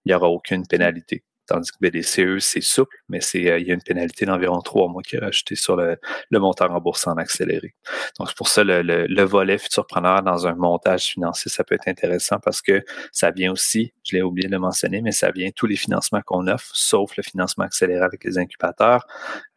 Il 0.05 0.09
n'y 0.11 0.15
aura 0.15 0.29
aucune 0.29 0.67
pénalité. 0.67 1.23
Tandis 1.51 1.73
que 1.73 1.79
BDCE, 1.81 2.39
c'est 2.39 2.61
souple, 2.61 2.97
mais 3.09 3.21
c'est, 3.21 3.51
euh, 3.51 3.59
il 3.59 3.67
y 3.67 3.73
a 3.73 3.75
une 3.75 3.83
pénalité 3.83 4.25
d'environ 4.25 4.61
trois 4.61 4.87
mois 4.87 5.03
qui 5.03 5.17
est 5.17 5.19
rajoutée 5.19 5.57
sur 5.57 5.75
le, 5.75 5.99
montant 6.31 6.69
remboursé 6.69 7.11
en 7.11 7.17
accéléré. 7.17 7.75
Donc, 8.21 8.29
c'est 8.29 8.37
pour 8.37 8.47
ça 8.47 8.63
le, 8.63 8.83
le, 8.83 9.09
le, 9.09 9.23
volet 9.25 9.59
futurpreneur 9.59 10.23
dans 10.23 10.47
un 10.47 10.55
montage 10.55 11.07
financier, 11.07 11.51
ça 11.51 11.65
peut 11.65 11.75
être 11.75 11.89
intéressant 11.89 12.39
parce 12.39 12.63
que 12.63 12.85
ça 13.11 13.33
vient 13.33 13.51
aussi, 13.51 13.93
je 14.05 14.15
l'ai 14.15 14.23
oublié 14.23 14.47
de 14.47 14.53
le 14.53 14.61
mentionner, 14.61 15.03
mais 15.03 15.11
ça 15.11 15.33
vient 15.33 15.51
tous 15.51 15.67
les 15.67 15.75
financements 15.75 16.23
qu'on 16.25 16.47
offre, 16.47 16.71
sauf 16.73 17.17
le 17.17 17.25
financement 17.25 17.65
accéléré 17.65 18.05
avec 18.05 18.23
les 18.23 18.39
incubateurs, 18.39 19.05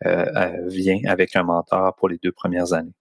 euh, 0.08 0.26
euh 0.36 0.50
vient 0.66 1.00
avec 1.06 1.36
un 1.36 1.44
mentor 1.44 1.94
pour 1.96 2.10
les 2.10 2.18
deux 2.24 2.32
premières 2.32 2.74
années. 2.74 2.96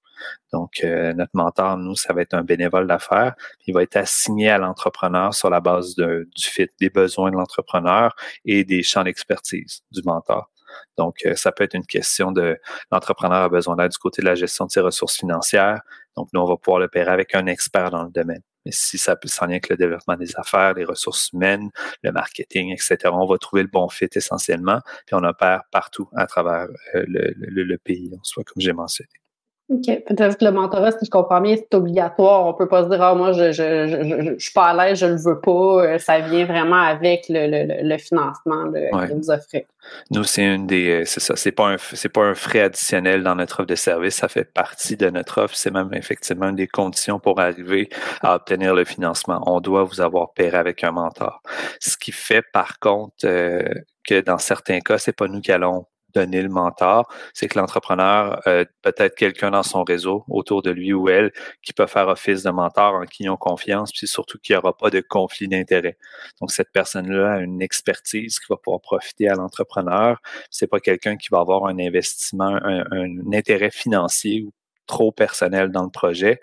Donc, 0.53 0.81
euh, 0.85 1.13
notre 1.15 1.33
mentor, 1.35 1.79
nous, 1.79 1.95
ça 1.95 2.13
va 2.13 2.23
être 2.23 2.35
un 2.35 2.43
bénévole 2.43 2.87
d'affaires. 2.87 3.35
Il 3.67 3.75
va 3.75 3.83
être 3.83 3.97
assigné 3.97 4.51
à 4.51 4.59
l'entrepreneur 4.59 5.35
sur 5.35 5.51
la 5.51 5.61
base 5.61 5.95
du 5.97 6.27
fit, 6.37 6.69
des 6.81 6.91
besoins 6.91 7.31
de 7.31 7.37
l'entrepreneur 7.37 8.15
et 8.45 8.65
des 8.65 8.83
champs 8.83 9.05
d'expertise 9.05 9.83
du 9.91 10.03
mentor. 10.05 10.51
Donc, 10.97 11.19
euh, 11.27 11.35
ça 11.35 11.53
peut 11.53 11.65
être 11.65 11.75
une 11.75 11.87
question 11.87 12.33
de 12.33 12.59
l'entrepreneur 12.91 13.43
a 13.43 13.49
besoin 13.49 13.77
d'aide 13.77 13.91
du 13.91 13.99
côté 13.99 14.23
de 14.23 14.27
la 14.27 14.35
gestion 14.35 14.67
de 14.67 14.71
ses 14.71 14.81
ressources 14.81 15.17
financières. 15.17 15.81
Donc, 16.17 16.29
nous, 16.33 16.41
on 16.41 16.47
va 16.47 16.57
pouvoir 16.57 16.79
le 16.79 16.87
l'opérer 16.87 17.11
avec 17.11 17.35
un 17.35 17.47
expert 17.47 17.91
dans 17.91 18.05
le 18.05 18.11
domaine. 18.11 18.43
Mais 18.65 18.73
si 18.73 18.99
ça 18.99 19.17
peut 19.17 19.29
s'en 19.29 19.47
lien 19.47 19.53
avec 19.53 19.69
le 19.69 19.77
développement 19.77 20.17
des 20.17 20.37
affaires, 20.37 20.75
les 20.75 20.85
ressources 20.85 21.31
humaines, 21.33 21.71
le 22.03 22.13
marketing, 22.13 22.73
etc., 22.73 22.97
on 23.13 23.27
va 23.27 23.39
trouver 23.39 23.63
le 23.63 23.69
bon 23.69 23.89
fit 23.89 24.09
essentiellement, 24.15 24.81
puis 25.07 25.15
on 25.15 25.25
opère 25.25 25.63
partout 25.73 26.09
à 26.15 26.27
travers 26.27 26.69
euh, 26.95 27.05
le, 27.09 27.35
le, 27.37 27.65
le, 27.65 27.79
pays, 27.79 28.13
en 28.19 28.23
soi, 28.23 28.45
comme 28.45 28.61
j'ai 28.61 28.73
mentionné. 28.73 29.22
OK. 29.69 29.87
Peut-être 30.07 30.39
que 30.39 30.45
le 30.45 30.51
mentorat, 30.51 30.91
si 30.93 31.07
je 31.07 31.11
comprends 31.11 31.41
bien, 31.41 31.57
c'est 31.57 31.75
obligatoire. 31.75 32.47
On 32.47 32.55
peut 32.55 32.69
pas 32.69 32.85
se 32.85 32.89
dire, 32.89 33.03
ah, 33.03 33.15
moi, 33.15 33.33
je, 33.33 33.53
je, 33.53 33.87
je, 33.87 34.33
je, 34.33 34.39
suis 34.39 34.53
pas 34.53 34.67
à 34.67 34.75
l'aise, 34.75 34.99
je 34.99 35.07
le 35.07 35.17
veux 35.17 35.41
pas. 35.41 35.85
Euh, 35.85 35.99
ça 35.99 36.21
vient 36.21 36.45
vraiment 36.45 36.83
avec 36.83 37.27
le, 37.29 37.47
le, 37.47 37.89
le 37.89 37.99
financement 37.99 38.71
que 38.73 39.15
vous 39.15 39.31
offrez. 39.31 39.67
Nous, 40.11 40.25
c'est 40.25 40.45
une 40.45 40.67
des, 40.67 41.03
euh, 41.03 41.05
c'est 41.07 41.21
ça, 41.21 41.37
c'est 41.37 41.53
pas 41.53 41.71
un, 41.73 41.77
c'est 41.79 42.09
pas 42.09 42.23
un 42.23 42.35
frais 42.35 42.61
additionnel 42.61 43.23
dans 43.23 43.35
notre 43.35 43.61
offre 43.61 43.69
de 43.69 43.75
service. 43.75 44.17
Ça 44.17 44.29
fait 44.29 44.45
partie 44.45 44.97
de 44.97 45.09
notre 45.11 45.41
offre. 45.41 45.57
C'est 45.57 45.71
même 45.73 45.91
effectivement 45.95 46.49
une 46.49 46.57
des 46.57 46.69
conditions 46.69 47.19
pour 47.19 47.41
arriver 47.41 47.89
à 48.21 48.35
obtenir 48.35 48.75
le 48.75 48.85
financement. 48.85 49.43
On 49.47 49.61
doit 49.61 49.85
vous 49.85 50.01
avoir 50.01 50.33
pairé 50.33 50.59
avec 50.59 50.85
un 50.85 50.93
mentor. 50.93 51.43
Ce 51.81 51.97
qui 51.97 52.13
fait, 52.13 52.43
par 52.53 52.79
contre, 52.79 53.15
euh, 53.25 53.63
que 54.07 54.21
dans 54.21 54.39
certains 54.39 54.81
cas, 54.81 54.99
c'est 54.99 55.17
pas 55.17 55.29
nous 55.29 55.41
qui 55.41 55.53
allons 55.53 55.87
donner 56.15 56.43
le 56.43 56.49
mentor, 56.49 57.09
c'est 57.35 57.49
que 57.49 57.59
l'entrepreneur, 57.59 58.41
euh, 58.47 58.65
peut-être 58.83 59.15
quelqu'un 59.15 59.51
dans 59.51 59.63
son 59.63 59.85
réseau 59.85 60.25
autour 60.29 60.63
de 60.63 60.71
lui 60.71 60.93
ou 60.93 61.09
elle 61.09 61.33
qui 61.63 61.73
peut 61.73 61.87
faire 61.87 62.09
office 62.09 62.43
de 62.43 62.51
mentor 62.51 62.95
en 62.95 63.05
qui 63.05 63.25
ils 63.25 63.31
ont 63.31 63.37
confiance, 63.37 63.93
puis 63.93 64.07
surtout 64.07 64.39
qu'il 64.39 64.55
n'y 64.55 64.59
aura 64.59 64.77
pas 64.77 64.91
de 64.91 65.01
conflit 65.01 65.49
d'intérêt. 65.49 65.97
Donc, 66.41 66.51
cette 66.51 66.73
personne-là 66.73 67.35
a 67.35 67.39
une 67.41 67.63
expertise 67.63 68.39
qui 68.41 68.47
va 68.51 68.57
pouvoir 68.57 68.81
profiter 68.81 69.29
à 69.29 69.35
l'entrepreneur. 69.35 70.21
C'est 70.51 70.67
pas 70.67 70.81
quelqu'un 70.81 71.17
qui 71.17 71.29
va 71.31 71.41
avoir 71.41 71.67
un 71.67 71.79
investissement, 71.79 72.59
un, 72.63 72.85
un 72.91 73.33
intérêt 73.33 73.71
financier 73.71 74.47
trop 74.93 75.11
personnel 75.11 75.71
dans 75.71 75.85
le 75.85 75.91
projet. 75.91 76.39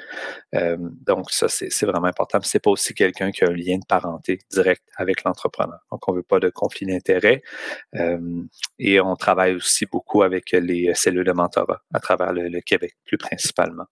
Euh, 0.55 0.75
donc, 1.05 1.29
ça, 1.29 1.47
c'est 1.47 1.85
vraiment 1.85 2.07
important. 2.07 2.39
C'est 2.41 2.63
pas 2.63 2.71
aussi 2.71 2.95
quelqu'un 2.95 3.29
qui 3.29 3.43
a 3.43 3.47
un 3.47 3.53
lien 3.53 3.77
de 3.77 3.85
parenté 3.85 4.39
direct 4.51 4.81
avec 4.97 5.23
l'entrepreneur. 5.23 5.81
Donc, 5.91 6.01
on 6.07 6.13
veut 6.13 6.23
pas 6.23 6.39
de 6.39 6.49
conflit 6.49 6.87
d'intérêt. 6.87 7.43
Euh, 7.95 8.41
et 8.79 8.99
on 8.99 9.15
travaille 9.15 9.53
aussi 9.53 9.85
beaucoup 9.85 10.23
avec 10.23 10.51
les 10.51 10.95
cellules 10.95 11.25
de 11.25 11.31
mentorat 11.31 11.83
à 11.93 11.99
travers 11.99 12.33
le, 12.33 12.59
Québec, 12.61 12.95
plus 13.05 13.19
principalement. 13.19 13.85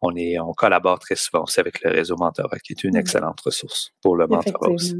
On 0.00 0.14
est, 0.14 0.38
on 0.38 0.52
collabore 0.52 1.00
très 1.00 1.16
souvent 1.16 1.42
aussi 1.42 1.58
avec 1.58 1.82
le 1.82 1.90
réseau 1.90 2.14
mentorat, 2.16 2.60
qui 2.60 2.74
est 2.74 2.84
une 2.84 2.94
excellente 2.94 3.40
ressource 3.40 3.90
pour 4.00 4.16
le 4.16 4.28
mentorat 4.28 4.70
aussi 4.70 4.96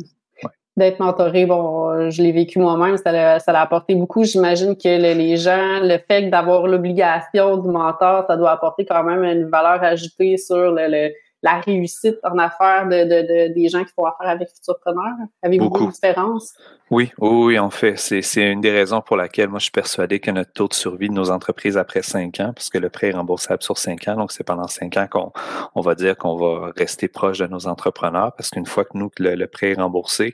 d'être 0.77 0.99
mentoré, 0.99 1.47
bon, 1.47 2.11
je 2.11 2.23
l'ai 2.23 2.33
vécu 2.33 2.59
moi-même, 2.59 2.97
ça 2.97 3.13
l'a, 3.13 3.39
ça 3.39 3.59
apporté 3.61 3.95
beaucoup. 3.95 4.25
J'imagine 4.25 4.77
que 4.77 4.89
les 4.89 5.37
gens, 5.37 5.81
le 5.81 5.99
fait 5.99 6.31
d'avoir 6.31 6.67
l'obligation 6.67 7.57
du 7.59 7.69
mentor, 7.69 8.25
ça 8.27 8.37
doit 8.37 8.51
apporter 8.51 8.85
quand 8.85 9.05
même 9.05 9.23
une 9.25 9.49
valeur 9.49 9.83
ajoutée 9.83 10.37
sur 10.37 10.73
le, 10.73 11.13
la 11.45 11.61
réussite 11.61 12.17
en 12.25 12.39
affaires 12.39 12.89
de, 12.89 13.05
de, 13.05 13.53
des 13.53 13.69
gens 13.69 13.85
qui 13.85 13.93
font 13.95 14.07
affaire 14.07 14.31
avec 14.31 14.49
Futurpreneur? 14.49 15.13
Avez-vous 15.43 15.71
une 15.79 15.91
différence? 15.91 16.55
Oui, 16.91 17.13
oui, 17.19 17.59
en 17.59 17.69
fait, 17.69 17.99
c'est, 17.99 18.23
c'est 18.23 18.51
une 18.51 18.63
des 18.63 18.71
raisons 18.71 19.03
pour 19.03 19.17
laquelle 19.17 19.49
moi 19.51 19.59
je 19.59 19.65
suis 19.65 19.71
persuadé 19.71 20.21
que 20.21 20.31
notre 20.31 20.53
taux 20.53 20.69
de 20.69 20.75
survie 20.75 21.09
de 21.09 21.15
nos 21.15 21.31
entreprises 21.31 21.77
après 21.77 22.03
cinq 22.03 22.41
ans, 22.41 22.53
parce 22.55 22.71
que 22.71 22.79
le 22.79 22.89
prêt 22.89 23.09
est 23.09 23.15
remboursable 23.15 23.63
sur 23.63 23.77
cinq 23.77 24.09
ans, 24.09 24.17
donc 24.17 24.33
c'est 24.33 24.45
pendant 24.45 24.69
cinq 24.69 24.97
ans 24.97 25.07
qu'on 25.07 25.33
on 25.75 25.83
va 25.83 25.95
dire 25.95 26.17
qu'on 26.17 26.37
va 26.37 26.73
rester 26.77 27.09
proche 27.09 27.39
de 27.39 27.47
nos 27.47 27.67
entrepreneurs, 27.67 28.33
parce 28.37 28.49
qu'une 28.49 28.67
fois 28.67 28.85
que 28.85 28.97
nous, 28.97 29.11
le, 29.19 29.35
le 29.35 29.47
prêt 29.47 29.73
est 29.73 29.81
remboursé, 29.81 30.33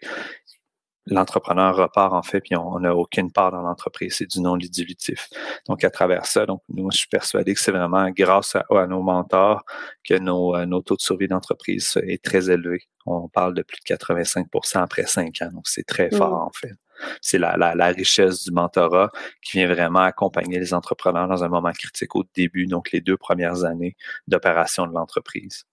l'entrepreneur 1.07 1.77
repart 1.77 2.13
en 2.13 2.23
fait, 2.23 2.41
puis 2.41 2.57
on 2.57 2.81
n'a 2.81 2.95
aucune 2.95 3.33
part 3.33 3.51
dans 3.51 3.63
l'entreprise, 3.63 4.17
c'est 4.17 4.27
du 4.27 4.41
non 4.41 4.57
dilutif. 4.57 5.29
Donc 5.67 5.85
à 5.85 5.91
travers 5.91 6.27
ça, 6.27 6.47
donc 6.47 6.63
nous, 6.69 6.91
je 6.91 6.99
suis 6.99 7.09
persuadé 7.09 7.55
que 7.55 7.61
c'est 7.61 7.73
vraiment 7.73 8.11
grâce 8.11 8.57
à, 8.57 8.87
nos 8.87 9.03
mentors 9.03 9.65
que 10.05 10.15
nos, 10.15 10.55
euh, 10.57 10.67
nos 10.67 10.83
taux 10.83 10.97
de 10.97 11.01
survie 11.01 11.29
d'entreprise 11.29 11.99
est 12.07 12.23
très 12.23 12.51
élevé. 12.51 12.83
On 13.07 13.29
parle 13.29 13.55
de 13.55 13.63
plus 13.63 13.79
de 13.79 13.95
85% 13.95 14.79
après 14.79 15.07
cinq 15.07 15.43
ans, 15.43 15.51
donc 15.53 15.69
c'est 15.69 15.85
très 15.87 16.09
mmh. 16.09 16.17
fort 16.17 16.35
en 16.35 16.51
fait. 16.55 16.75
C'est 17.23 17.39
la, 17.39 17.57
la, 17.57 17.75
la, 17.75 17.87
richesse 17.87 18.45
du 18.45 18.53
mentorat 18.53 19.11
qui 19.43 19.59
vient 19.59 19.69
vraiment 19.69 20.01
accompagner 20.01 20.59
les 20.59 20.75
entrepreneurs 20.75 21.29
dans 21.29 21.43
un 21.43 21.49
moment 21.49 21.73
critique 21.73 22.15
au 22.15 22.25
début, 22.35 22.67
donc 22.67 22.93
les 22.93 23.01
deux 23.01 23.17
premières 23.17 23.65
années 23.65 23.97
d'opération 24.29 24.87
de 24.87 24.93
l'entreprise. 24.93 25.65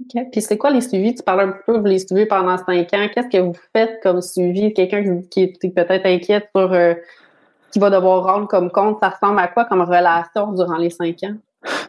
OK. 0.00 0.22
Puis 0.32 0.40
c'est 0.40 0.56
quoi 0.56 0.70
les 0.70 0.80
suivis? 0.80 1.14
Tu 1.14 1.22
parles 1.22 1.40
un 1.40 1.54
peu, 1.66 1.78
vous 1.78 1.84
les 1.84 1.98
suivez 1.98 2.26
pendant 2.26 2.56
cinq 2.56 2.92
ans. 2.94 3.06
Qu'est-ce 3.12 3.28
que 3.28 3.42
vous 3.42 3.56
faites 3.74 4.02
comme 4.02 4.22
suivi? 4.22 4.72
Quelqu'un 4.72 5.22
qui, 5.30 5.42
est 5.42 5.74
peut-être 5.74 6.06
inquiète 6.06 6.48
sur 6.54 6.72
euh, 6.72 6.94
qui 7.72 7.78
va 7.78 7.90
devoir 7.90 8.24
rendre 8.24 8.48
comme 8.48 8.70
compte, 8.70 8.98
ça 9.00 9.10
ressemble 9.10 9.38
à 9.38 9.48
quoi 9.48 9.64
comme 9.64 9.82
relation 9.82 10.52
durant 10.52 10.76
les 10.76 10.90
cinq 10.90 11.22
ans? 11.24 11.34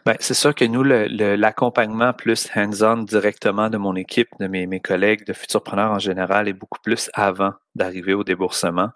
Ben, 0.04 0.16
c'est 0.18 0.34
sûr 0.34 0.52
que 0.52 0.64
nous, 0.64 0.82
l'accompagnement 0.82 2.12
plus 2.12 2.48
hands-on 2.56 3.04
directement 3.04 3.70
de 3.70 3.76
mon 3.78 3.94
équipe, 3.94 4.28
de 4.40 4.48
mes, 4.48 4.66
mes 4.66 4.80
collègues, 4.80 5.24
de 5.24 5.32
futurpreneurs 5.32 5.92
en 5.92 6.00
général, 6.00 6.48
est 6.48 6.52
beaucoup 6.52 6.80
plus 6.82 7.08
avant 7.14 7.52
d'arriver 7.76 8.12
au 8.12 8.24
déboursement. 8.24 8.90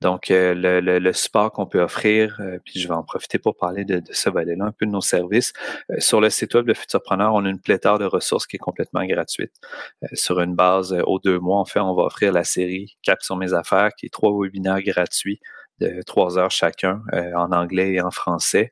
Donc, 0.00 0.30
euh, 0.30 0.54
le, 0.54 0.98
le, 1.00 1.12
support 1.12 1.50
qu'on 1.50 1.66
peut 1.66 1.80
offrir, 1.80 2.38
euh, 2.40 2.58
puis 2.64 2.78
je 2.78 2.86
vais 2.86 2.94
en 2.94 3.02
profiter 3.02 3.40
pour 3.40 3.56
parler 3.56 3.84
de, 3.84 3.98
de 3.98 4.12
ce 4.12 4.30
volet-là, 4.30 4.66
un 4.66 4.72
peu 4.72 4.86
de 4.86 4.92
nos 4.92 5.00
services. 5.00 5.52
Euh, 5.90 5.96
sur 5.98 6.20
le 6.20 6.30
site 6.30 6.54
web 6.54 6.66
de 6.66 6.74
Futurpreneur, 6.74 7.34
on 7.34 7.44
a 7.44 7.48
une 7.48 7.60
pléthore 7.60 7.98
de 7.98 8.04
ressources 8.04 8.46
qui 8.46 8.56
est 8.56 8.60
complètement 8.60 9.04
gratuite. 9.04 9.52
sur 10.12 10.40
une 10.40 10.54
base 10.54 10.96
aux 11.06 11.18
deux 11.18 11.40
mois, 11.40 11.58
en 11.58 11.64
fait, 11.64 11.80
on 11.80 11.94
va 11.94 12.04
offrir 12.04 12.32
la 12.32 12.44
série 12.44 12.96
Cap 13.02 13.20
sur 13.22 13.36
mes 13.36 13.52
affaires, 13.52 13.90
qui 13.98 14.06
est 14.06 14.10
trois 14.10 14.32
webinaires 14.32 14.82
gratuits 14.82 15.40
de 15.80 16.02
trois 16.02 16.38
heures 16.38 16.50
chacun 16.50 17.02
euh, 17.12 17.32
en 17.34 17.52
anglais 17.52 17.94
et 17.94 18.00
en 18.00 18.10
français. 18.10 18.70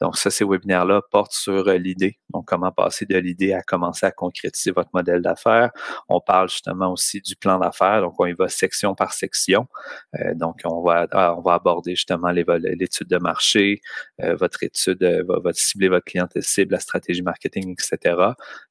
Donc, 0.00 0.16
ça, 0.16 0.30
ces 0.30 0.44
webinaires-là 0.44 1.02
portent 1.10 1.32
sur 1.32 1.68
euh, 1.68 1.76
l'idée. 1.76 2.18
Donc, 2.30 2.46
comment 2.46 2.70
passer 2.70 3.04
de 3.04 3.16
l'idée 3.16 3.52
à 3.52 3.62
commencer 3.62 4.06
à 4.06 4.12
concrétiser 4.12 4.70
votre 4.70 4.90
modèle 4.94 5.22
d'affaires. 5.22 5.70
On 6.08 6.20
parle 6.20 6.48
justement 6.48 6.92
aussi 6.92 7.20
du 7.20 7.34
plan 7.34 7.58
d'affaires. 7.58 8.02
Donc, 8.02 8.14
on 8.18 8.26
y 8.26 8.32
va 8.32 8.48
section 8.48 8.94
par 8.94 9.12
section. 9.12 9.66
Euh, 10.14 10.34
donc, 10.34 10.60
on 10.64 10.82
va, 10.82 11.06
ah, 11.12 11.34
on 11.36 11.42
va 11.42 11.54
aborder 11.54 11.96
justement 11.96 12.30
l'étude 12.30 13.08
de 13.08 13.18
marché, 13.18 13.80
votre 14.18 14.62
étude, 14.62 15.02
votre 15.26 15.58
cibler 15.58 15.88
votre 15.88 16.04
clientèle 16.04 16.42
cible, 16.42 16.72
la 16.72 16.80
stratégie 16.80 17.22
marketing, 17.22 17.72
etc. 17.72 18.16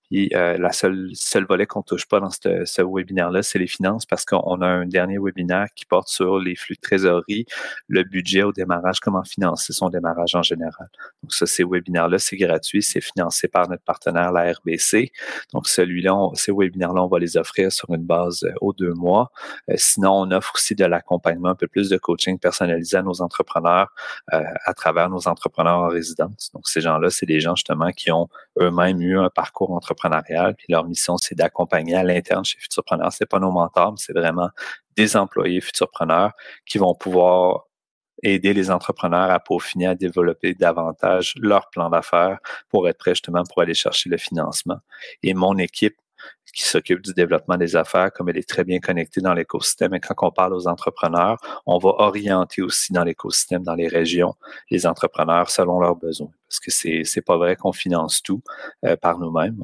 Puis 0.09 0.29
euh, 0.33 0.57
la 0.57 0.71
seule 0.71 1.09
seul 1.13 1.45
volet 1.45 1.65
qu'on 1.65 1.81
touche 1.81 2.07
pas 2.07 2.19
dans 2.19 2.29
ce, 2.29 2.65
ce 2.65 2.81
webinaire-là, 2.81 3.43
c'est 3.43 3.59
les 3.59 3.67
finances 3.67 4.05
parce 4.05 4.25
qu'on 4.25 4.61
a 4.61 4.67
un 4.67 4.85
dernier 4.85 5.17
webinaire 5.19 5.67
qui 5.75 5.85
porte 5.85 6.07
sur 6.07 6.39
les 6.39 6.55
flux 6.55 6.75
de 6.75 6.81
trésorerie, 6.81 7.45
le 7.87 8.03
budget 8.03 8.43
au 8.43 8.51
démarrage, 8.51 8.99
comment 8.99 9.23
financer 9.23 9.73
son 9.73 9.89
démarrage 9.89 10.35
en 10.35 10.43
général. 10.43 10.87
Donc 11.23 11.33
ça, 11.33 11.45
ces 11.45 11.63
webinaires-là, 11.63 12.19
c'est 12.19 12.37
gratuit, 12.37 12.81
c'est 12.81 13.01
financé 13.01 13.47
par 13.47 13.69
notre 13.69 13.83
partenaire, 13.83 14.31
la 14.31 14.51
RBC. 14.53 15.11
Donc 15.53 15.67
celui-là, 15.67 16.15
ces 16.33 16.51
webinaires-là, 16.51 17.03
on 17.03 17.07
va 17.07 17.19
les 17.19 17.37
offrir 17.37 17.71
sur 17.71 17.93
une 17.93 18.03
base 18.03 18.43
euh, 18.43 18.53
aux 18.61 18.73
deux 18.73 18.93
mois. 18.93 19.31
Euh, 19.69 19.75
sinon, 19.77 20.13
on 20.21 20.31
offre 20.31 20.53
aussi 20.55 20.75
de 20.75 20.85
l'accompagnement, 20.85 21.49
un 21.49 21.55
peu 21.55 21.67
plus 21.67 21.89
de 21.89 21.97
coaching 21.97 22.39
personnalisé 22.39 22.97
à 22.97 23.03
nos 23.03 23.21
entrepreneurs 23.21 23.93
à 24.27 24.73
travers 24.73 25.09
nos 25.09 25.27
entrepreneurs 25.27 25.79
en 25.79 25.87
résidence. 25.87 26.51
Donc 26.53 26.67
ces 26.67 26.81
gens-là, 26.81 27.09
c'est 27.09 27.25
des 27.25 27.39
gens 27.39 27.55
justement 27.55 27.91
qui 27.91 28.11
ont 28.11 28.27
eux-mêmes 28.59 29.01
eu 29.01 29.17
un 29.17 29.29
parcours 29.29 29.71
entrepreneur 29.97 30.53
puis 30.55 30.67
leur 30.69 30.85
mission, 30.85 31.17
c'est 31.17 31.35
d'accompagner 31.35 31.95
à 31.95 32.03
l'interne 32.03 32.45
chez 32.45 32.59
Futurpreneur. 32.59 33.11
C'est 33.11 33.25
pas 33.25 33.39
nos 33.39 33.51
mentors, 33.51 33.91
mais 33.91 33.97
c'est 33.99 34.13
vraiment 34.13 34.49
des 34.95 35.15
employés 35.17 35.61
Futurpreneurs 35.61 36.31
qui 36.65 36.77
vont 36.77 36.95
pouvoir 36.95 37.65
aider 38.23 38.53
les 38.53 38.71
entrepreneurs 38.71 39.29
à 39.29 39.39
peaufiner, 39.39 39.87
à 39.87 39.95
développer 39.95 40.55
davantage 40.55 41.35
leur 41.37 41.69
plan 41.69 41.89
d'affaires 41.89 42.39
pour 42.69 42.89
être 42.89 42.97
prêts 42.97 43.11
justement 43.11 43.43
pour 43.43 43.61
aller 43.61 43.75
chercher 43.75 44.09
le 44.09 44.17
financement. 44.17 44.79
Et 45.21 45.33
mon 45.33 45.57
équipe 45.57 45.95
qui 46.57 46.63
s'occupe 46.63 47.01
du 47.01 47.13
développement 47.13 47.57
des 47.57 47.75
affaires, 47.75 48.11
comme 48.11 48.29
elle 48.29 48.37
est 48.37 48.49
très 48.49 48.63
bien 48.63 48.79
connectée 48.79 49.21
dans 49.21 49.35
l'écosystème. 49.35 49.93
Et 49.93 49.99
quand 49.99 50.15
on 50.21 50.31
parle 50.31 50.55
aux 50.55 50.67
entrepreneurs, 50.67 51.37
on 51.67 51.77
va 51.77 51.89
orienter 51.99 52.63
aussi 52.63 52.93
dans 52.93 53.03
l'écosystème, 53.03 53.61
dans 53.63 53.75
les 53.75 53.87
régions, 53.87 54.33
les 54.71 54.87
entrepreneurs 54.87 55.51
selon 55.51 55.79
leurs 55.79 55.95
besoins. 55.95 56.31
Parce 56.49 56.59
que 56.59 56.71
c'est 56.71 57.03
c'est 57.03 57.21
pas 57.21 57.37
vrai 57.37 57.55
qu'on 57.55 57.73
finance 57.73 58.21
tout 58.21 58.41
euh, 58.85 58.95
par 58.95 59.19
nous-mêmes. 59.19 59.57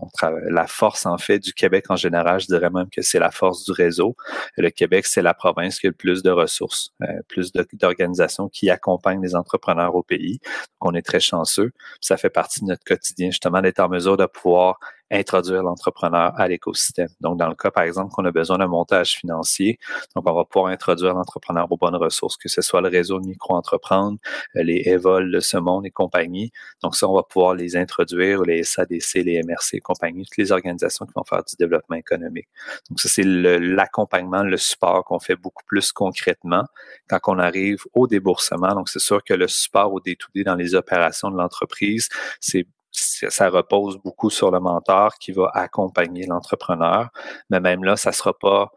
La 0.49 0.67
force 0.67 1.05
en 1.05 1.17
fait 1.17 1.39
du 1.39 1.53
Québec 1.53 1.85
en 1.89 1.95
général, 1.95 2.39
je 2.39 2.47
dirais 2.47 2.69
même 2.69 2.89
que 2.89 3.01
c'est 3.01 3.19
la 3.19 3.31
force 3.31 3.63
du 3.65 3.71
réseau. 3.71 4.15
Le 4.57 4.69
Québec, 4.69 5.05
c'est 5.05 5.21
la 5.21 5.33
province 5.33 5.79
qui 5.79 5.87
a 5.87 5.89
le 5.89 5.95
plus 5.95 6.23
de 6.23 6.31
ressources, 6.31 6.91
euh, 7.01 7.21
plus 7.27 7.51
d'organisations 7.73 8.49
qui 8.49 8.69
accompagnent 8.69 9.21
les 9.21 9.35
entrepreneurs 9.35 9.95
au 9.95 10.03
pays. 10.03 10.39
Donc, 10.81 10.91
on 10.91 10.93
est 10.93 11.01
très 11.01 11.19
chanceux. 11.19 11.71
Ça 12.01 12.17
fait 12.17 12.29
partie 12.29 12.61
de 12.61 12.65
notre 12.65 12.83
quotidien 12.83 13.29
justement 13.31 13.61
d'être 13.61 13.79
en 13.79 13.89
mesure 13.89 14.17
de 14.17 14.25
pouvoir 14.25 14.79
introduire 15.13 15.63
l'entrepreneur 15.63 16.33
à 16.37 16.47
l'écosystème. 16.47 17.09
Donc, 17.21 17.37
dans 17.37 17.47
le 17.47 17.55
cas, 17.55 17.71
par 17.71 17.83
exemple, 17.83 18.11
qu'on 18.11 18.25
a 18.25 18.31
besoin 18.31 18.57
d'un 18.57 18.67
montage 18.67 19.15
financier, 19.15 19.77
donc 20.15 20.27
on 20.27 20.33
va 20.33 20.45
pouvoir 20.45 20.71
introduire 20.71 21.13
l'entrepreneur 21.13 21.71
aux 21.71 21.77
bonnes 21.77 21.95
ressources, 21.95 22.37
que 22.37 22.49
ce 22.49 22.61
soit 22.61 22.81
le 22.81 22.89
réseau 22.89 23.19
de 23.19 23.27
micro-entreprendre, 23.27 24.17
euh, 24.55 24.63
les 24.63 24.81
Evol, 24.85 25.25
le 25.25 25.39
Semon 25.39 25.83
et 25.83 25.91
compagnie. 25.91 26.51
Donc, 26.83 26.95
ça, 26.95 27.07
on 27.07 27.15
va 27.15 27.23
pouvoir 27.23 27.55
les 27.55 27.75
introduire, 27.75 28.43
les 28.43 28.63
SADC, 28.63 29.15
les 29.15 29.41
MRC 29.41 29.75
et 29.75 29.79
compagnie, 29.79 30.25
toutes 30.25 30.37
les 30.37 30.51
organisations 30.51 31.05
qui 31.05 31.13
vont 31.15 31.23
faire 31.23 31.43
du 31.43 31.55
développement 31.57 31.95
économique. 31.95 32.47
Donc, 32.89 32.99
ça, 32.99 33.09
c'est 33.09 33.23
l'accompagnement, 33.23 34.43
le, 34.43 34.57
support 34.57 35.03
qu'on 35.05 35.19
fait 35.19 35.35
beaucoup 35.35 35.63
plus 35.65 35.91
concrètement 35.91 36.65
quand 37.07 37.19
on 37.27 37.39
arrive 37.39 37.83
au 37.93 38.07
déboursement. 38.07 38.75
Donc, 38.75 38.89
c'est 38.89 38.99
sûr 38.99 39.23
que 39.23 39.33
le 39.33 39.47
support 39.47 39.91
au 39.93 39.99
D2D 39.99 40.43
dans 40.43 40.55
les 40.55 40.75
opérations 40.75 41.31
de 41.31 41.37
l'entreprise, 41.37 42.07
c'est 42.39 42.67
ça 42.95 43.49
repose 43.49 43.97
beaucoup 43.97 44.29
sur 44.29 44.51
le 44.51 44.59
mentor 44.59 45.15
qui 45.15 45.31
va 45.31 45.49
accompagner 45.55 46.27
l'entrepreneur. 46.27 47.09
Mais 47.49 47.59
même 47.59 47.83
là, 47.83 47.95
ça 47.95 48.11
sera 48.11 48.37
pas 48.37 48.71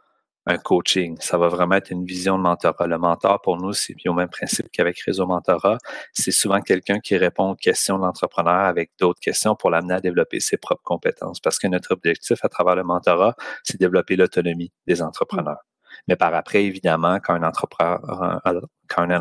un 0.47 0.59
coaching. 0.59 1.17
Ça 1.21 1.39
va 1.39 1.49
vraiment 1.49 1.75
être 1.77 1.91
une 1.91 2.05
vision 2.05 2.39
de 2.39 2.43
mentorat. 2.43 2.87
Le 2.87 2.99
mentor, 2.99 3.41
pour 3.43 3.57
nous, 3.57 3.73
c'est 3.73 3.95
au 4.07 4.13
même 4.13 4.29
principe 4.29 4.69
qu'avec 4.73 4.99
Réseau 5.01 5.27
Mentorat. 5.27 5.79
C'est 6.13 6.31
souvent 6.31 6.61
quelqu'un 6.61 7.01
qui 7.01 7.17
répond 7.17 7.51
aux 7.51 7.57
questions 7.57 7.99
de 7.99 8.05
l'entrepreneur 8.05 8.65
avec 8.65 8.93
d'autres 8.99 9.21
questions 9.21 9.57
pour 9.57 9.71
l'amener 9.71 9.95
à 9.95 10.01
développer 10.01 10.41
ses 10.41 10.57
propres 10.57 10.85
compétences. 10.85 11.41
Parce 11.41 11.59
que 11.59 11.67
notre 11.67 11.93
objectif 11.93 12.45
à 12.45 12.49
travers 12.49 12.77
le 12.77 12.85
mentorat, 12.85 13.35
c'est 13.65 13.79
développer 13.79 14.17
l'autonomie 14.17 14.73
des 14.87 15.03
entrepreneurs. 15.03 15.65
Mais 16.09 16.17
par 16.17 16.35
après, 16.35 16.65
évidemment, 16.65 17.19
quand 17.23 17.35
un 17.35 17.43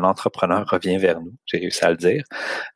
entrepreneur, 0.04 0.64
revient 0.70 0.98
vers 0.98 1.20
nous, 1.20 1.34
j'ai 1.46 1.58
réussi 1.58 1.84
à 1.84 1.90
le 1.90 1.96
dire, 1.96 2.24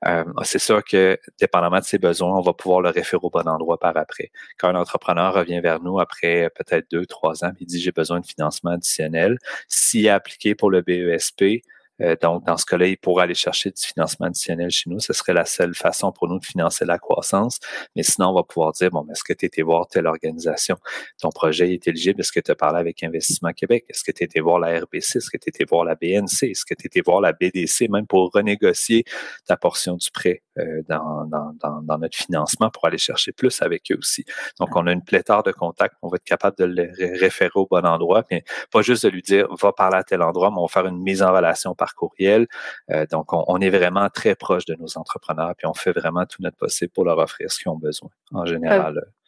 euh, 0.07 0.25
c'est 0.43 0.59
sûr 0.59 0.83
que, 0.85 1.19
dépendamment 1.39 1.79
de 1.79 1.85
ses 1.85 1.99
besoins, 1.99 2.37
on 2.37 2.43
va 2.43 2.53
pouvoir 2.53 2.81
le 2.81 2.91
référer 2.91 3.21
au 3.23 3.31
bon 3.31 3.47
endroit 3.49 3.79
par 3.79 3.97
après. 3.97 4.31
Quand 4.59 4.69
un 4.69 4.77
entrepreneur 4.77 5.35
revient 5.35 5.61
vers 5.61 5.81
nous 5.81 6.01
après 6.01 6.51
peut-être 6.55 6.91
deux, 6.91 7.07
trois 7.07 7.45
ans, 7.45 7.53
il 7.61 7.67
dit 7.67 7.81
j'ai 7.81 7.93
besoin 7.93 8.21
de 8.21 8.27
financement 8.27 8.73
additionnel, 8.73 9.39
s'il 9.69 10.07
est 10.07 10.11
appliqué 10.11 10.55
pour 10.55 10.71
le 10.71 10.83
BESP, 10.83 11.63
euh, 12.03 12.17
donc, 12.21 12.45
dans 12.47 12.57
ce 12.57 12.65
cas-là, 12.67 12.87
il 12.87 12.99
pourra 12.99 13.25
aller 13.25 13.35
chercher 13.35 13.71
du 13.71 13.83
financement 13.83 14.27
additionnel 14.27 14.71
chez 14.71 14.89
nous. 14.91 15.01
Ce 15.01 15.13
serait 15.13 15.33
la 15.33 15.45
seule 15.45 15.75
façon 15.75 16.13
pour 16.13 16.29
nous 16.29 16.39
de 16.39 16.45
financer 16.45 16.85
la 16.85 16.99
croissance. 16.99 17.59
Mais 17.97 18.03
sinon, 18.03 18.29
on 18.29 18.35
va 18.35 18.43
pouvoir 18.43 18.73
dire, 18.73 18.91
bon, 18.91 19.07
est-ce 19.11 19.25
que 19.25 19.33
tu 19.33 19.47
étais 19.47 19.63
voir 19.63 19.87
telle 19.87 20.07
organisation? 20.07 20.77
Ton 21.21 21.31
projet 21.31 21.73
est 21.73 21.87
éligible? 21.89 22.21
Est-ce 22.21 22.33
que 22.33 22.41
tu 22.41 22.51
as 22.51 22.55
parlé 22.55 22.79
avec 22.79 23.03
Investissement 23.03 23.53
Québec? 23.53 23.85
Est-ce 23.89 24.05
que 24.05 24.13
tu 24.13 24.25
étais 24.25 24.41
voir 24.41 24.59
la 24.59 24.79
RBC? 24.79 25.19
Est-ce 25.19 25.31
que 25.31 25.39
tu 25.39 25.49
étais 25.49 25.65
voir 25.65 25.85
la 25.85 25.95
BNC? 25.95 26.51
Est-ce 26.51 26.65
que 26.65 26.75
tu 26.75 26.87
étais 26.87 27.03
voir 27.05 27.21
la 27.21 27.33
BDC, 27.33 27.89
même 27.89 28.07
pour 28.07 28.31
renégocier 28.33 29.05
ta 29.47 29.57
portion 29.57 29.97
du 29.97 30.11
prêt 30.11 30.43
dans, 30.89 31.25
dans, 31.27 31.83
dans, 31.83 31.99
notre 31.99 32.17
financement 32.17 32.71
pour 32.71 32.87
aller 32.87 32.99
chercher 32.99 33.33
plus 33.33 33.63
avec 33.63 33.91
eux 33.93 33.99
aussi. 33.99 34.25
Donc, 34.59 34.75
on 34.75 34.87
a 34.87 34.93
une 34.93 35.03
pléthore 35.03 35.43
de 35.43 35.53
contacts. 35.53 35.95
On 36.03 36.09
va 36.09 36.17
être 36.17 36.25
capable 36.25 36.57
de 36.59 36.65
le 36.65 37.19
référer 37.19 37.51
au 37.55 37.67
bon 37.67 37.85
endroit. 37.87 38.23
Puis, 38.23 38.43
pas 38.71 38.83
juste 38.83 39.05
de 39.05 39.11
lui 39.11 39.23
dire, 39.23 39.47
va 39.61 39.73
parler 39.73 39.99
à 39.99 40.05
tel 40.05 40.23
endroit, 40.23 40.51
mais 40.51 40.59
on 40.59 40.67
va 40.67 40.69
faire 40.69 40.87
une 40.87 41.01
mise 41.03 41.23
en 41.23 41.33
relation 41.33 41.75
par 41.75 41.95
courriel. 41.95 42.47
Euh, 42.91 43.07
donc, 43.11 43.33
on, 43.33 43.61
est 43.61 43.71
vraiment 43.71 44.09
très 44.09 44.35
proche 44.35 44.65
de 44.65 44.75
nos 44.75 44.99
entrepreneurs, 44.99 45.55
puis 45.57 45.67
on 45.67 45.75
fait 45.75 45.93
vraiment 45.93 46.27
tout 46.27 46.43
notre 46.43 46.57
possible 46.57 46.93
pour 46.93 47.05
leur 47.05 47.19
offrir 47.19 47.51
ce 47.51 47.59
qu'ils 47.59 47.71
ont 47.71 47.79
besoin 47.79 48.11
en 48.33 48.47
général 48.47 48.95
vous 48.95 49.20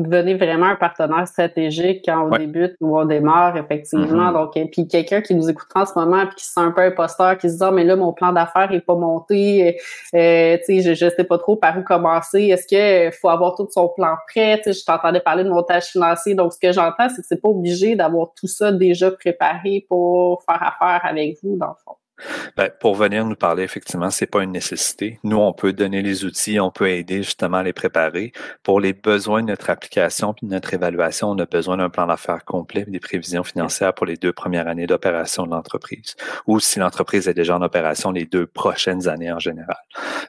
devenez 0.00 0.34
vraiment 0.34 0.66
un 0.66 0.76
partenaire 0.76 1.26
stratégique 1.26 2.02
quand 2.04 2.26
on 2.26 2.36
débute 2.36 2.76
ou 2.80 2.98
on 2.98 3.04
démarre, 3.04 3.56
effectivement. 3.56 4.30
Mm-hmm. 4.30 4.32
Donc, 4.32 4.56
et 4.56 4.66
puis 4.66 4.86
quelqu'un 4.88 5.20
qui 5.20 5.34
nous 5.34 5.48
écoute 5.48 5.68
en 5.74 5.86
ce 5.86 5.92
moment 5.98 6.26
puis 6.26 6.36
qui 6.36 6.44
se 6.44 6.52
sent 6.52 6.60
un 6.60 6.72
peu 6.72 6.82
imposteur, 6.82 7.38
qui 7.38 7.48
se 7.48 7.56
dit 7.56 7.64
ah, 7.64 7.70
mais 7.70 7.84
là, 7.84 7.96
mon 7.96 8.12
plan 8.12 8.32
d'affaires 8.32 8.72
est 8.72 8.80
pas 8.80 8.94
monté, 8.94 9.78
euh, 10.14 10.56
tu 10.58 10.64
sais, 10.64 10.80
je, 10.80 10.94
je 10.94 11.10
sais 11.14 11.24
pas 11.24 11.38
trop 11.38 11.56
par 11.56 11.78
où 11.78 11.82
commencer. 11.82 12.44
Est-ce 12.44 12.66
que 12.66 13.14
faut 13.16 13.28
avoir 13.28 13.54
tout 13.54 13.66
son 13.70 13.88
plan 13.88 14.16
prêt? 14.28 14.58
Tu 14.58 14.72
sais, 14.72 14.80
je 14.80 14.84
t'entendais 14.84 15.20
parler 15.20 15.44
de 15.44 15.50
montage 15.50 15.86
financier. 15.86 16.34
Donc, 16.34 16.52
ce 16.52 16.58
que 16.58 16.72
j'entends, 16.72 17.08
c'est 17.08 17.22
que 17.22 17.26
c'est 17.28 17.40
pas 17.40 17.48
obligé 17.48 17.96
d'avoir 17.96 18.28
tout 18.34 18.46
ça 18.46 18.72
déjà 18.72 19.10
préparé 19.10 19.86
pour 19.88 20.42
faire 20.42 20.62
affaire 20.62 21.00
avec 21.04 21.36
vous, 21.42 21.56
dans 21.56 21.68
le 21.68 21.74
fond. 21.84 21.96
Ben, 22.56 22.70
pour 22.80 22.94
venir 22.94 23.24
nous 23.24 23.36
parler, 23.36 23.62
effectivement, 23.62 24.10
c'est 24.10 24.26
pas 24.26 24.42
une 24.42 24.52
nécessité. 24.52 25.18
Nous, 25.24 25.36
on 25.36 25.52
peut 25.52 25.72
donner 25.72 26.02
les 26.02 26.24
outils, 26.24 26.60
on 26.60 26.70
peut 26.70 26.90
aider 26.90 27.22
justement 27.22 27.58
à 27.58 27.62
les 27.62 27.72
préparer. 27.72 28.32
Pour 28.62 28.80
les 28.80 28.92
besoins 28.92 29.42
de 29.42 29.48
notre 29.48 29.70
application 29.70 30.34
puis 30.34 30.46
de 30.46 30.52
notre 30.52 30.72
évaluation, 30.74 31.30
on 31.30 31.38
a 31.38 31.46
besoin 31.46 31.76
d'un 31.76 31.90
plan 31.90 32.06
d'affaires 32.06 32.44
complet 32.44 32.84
des 32.86 33.00
prévisions 33.00 33.44
financières 33.44 33.94
pour 33.94 34.06
les 34.06 34.16
deux 34.16 34.32
premières 34.32 34.68
années 34.68 34.86
d'opération 34.86 35.44
de 35.44 35.50
l'entreprise. 35.50 36.16
Ou 36.46 36.60
si 36.60 36.78
l'entreprise 36.78 37.28
est 37.28 37.34
déjà 37.34 37.56
en 37.56 37.62
opération, 37.62 38.10
les 38.10 38.26
deux 38.26 38.46
prochaines 38.46 39.08
années 39.08 39.32
en 39.32 39.38
général. 39.38 39.78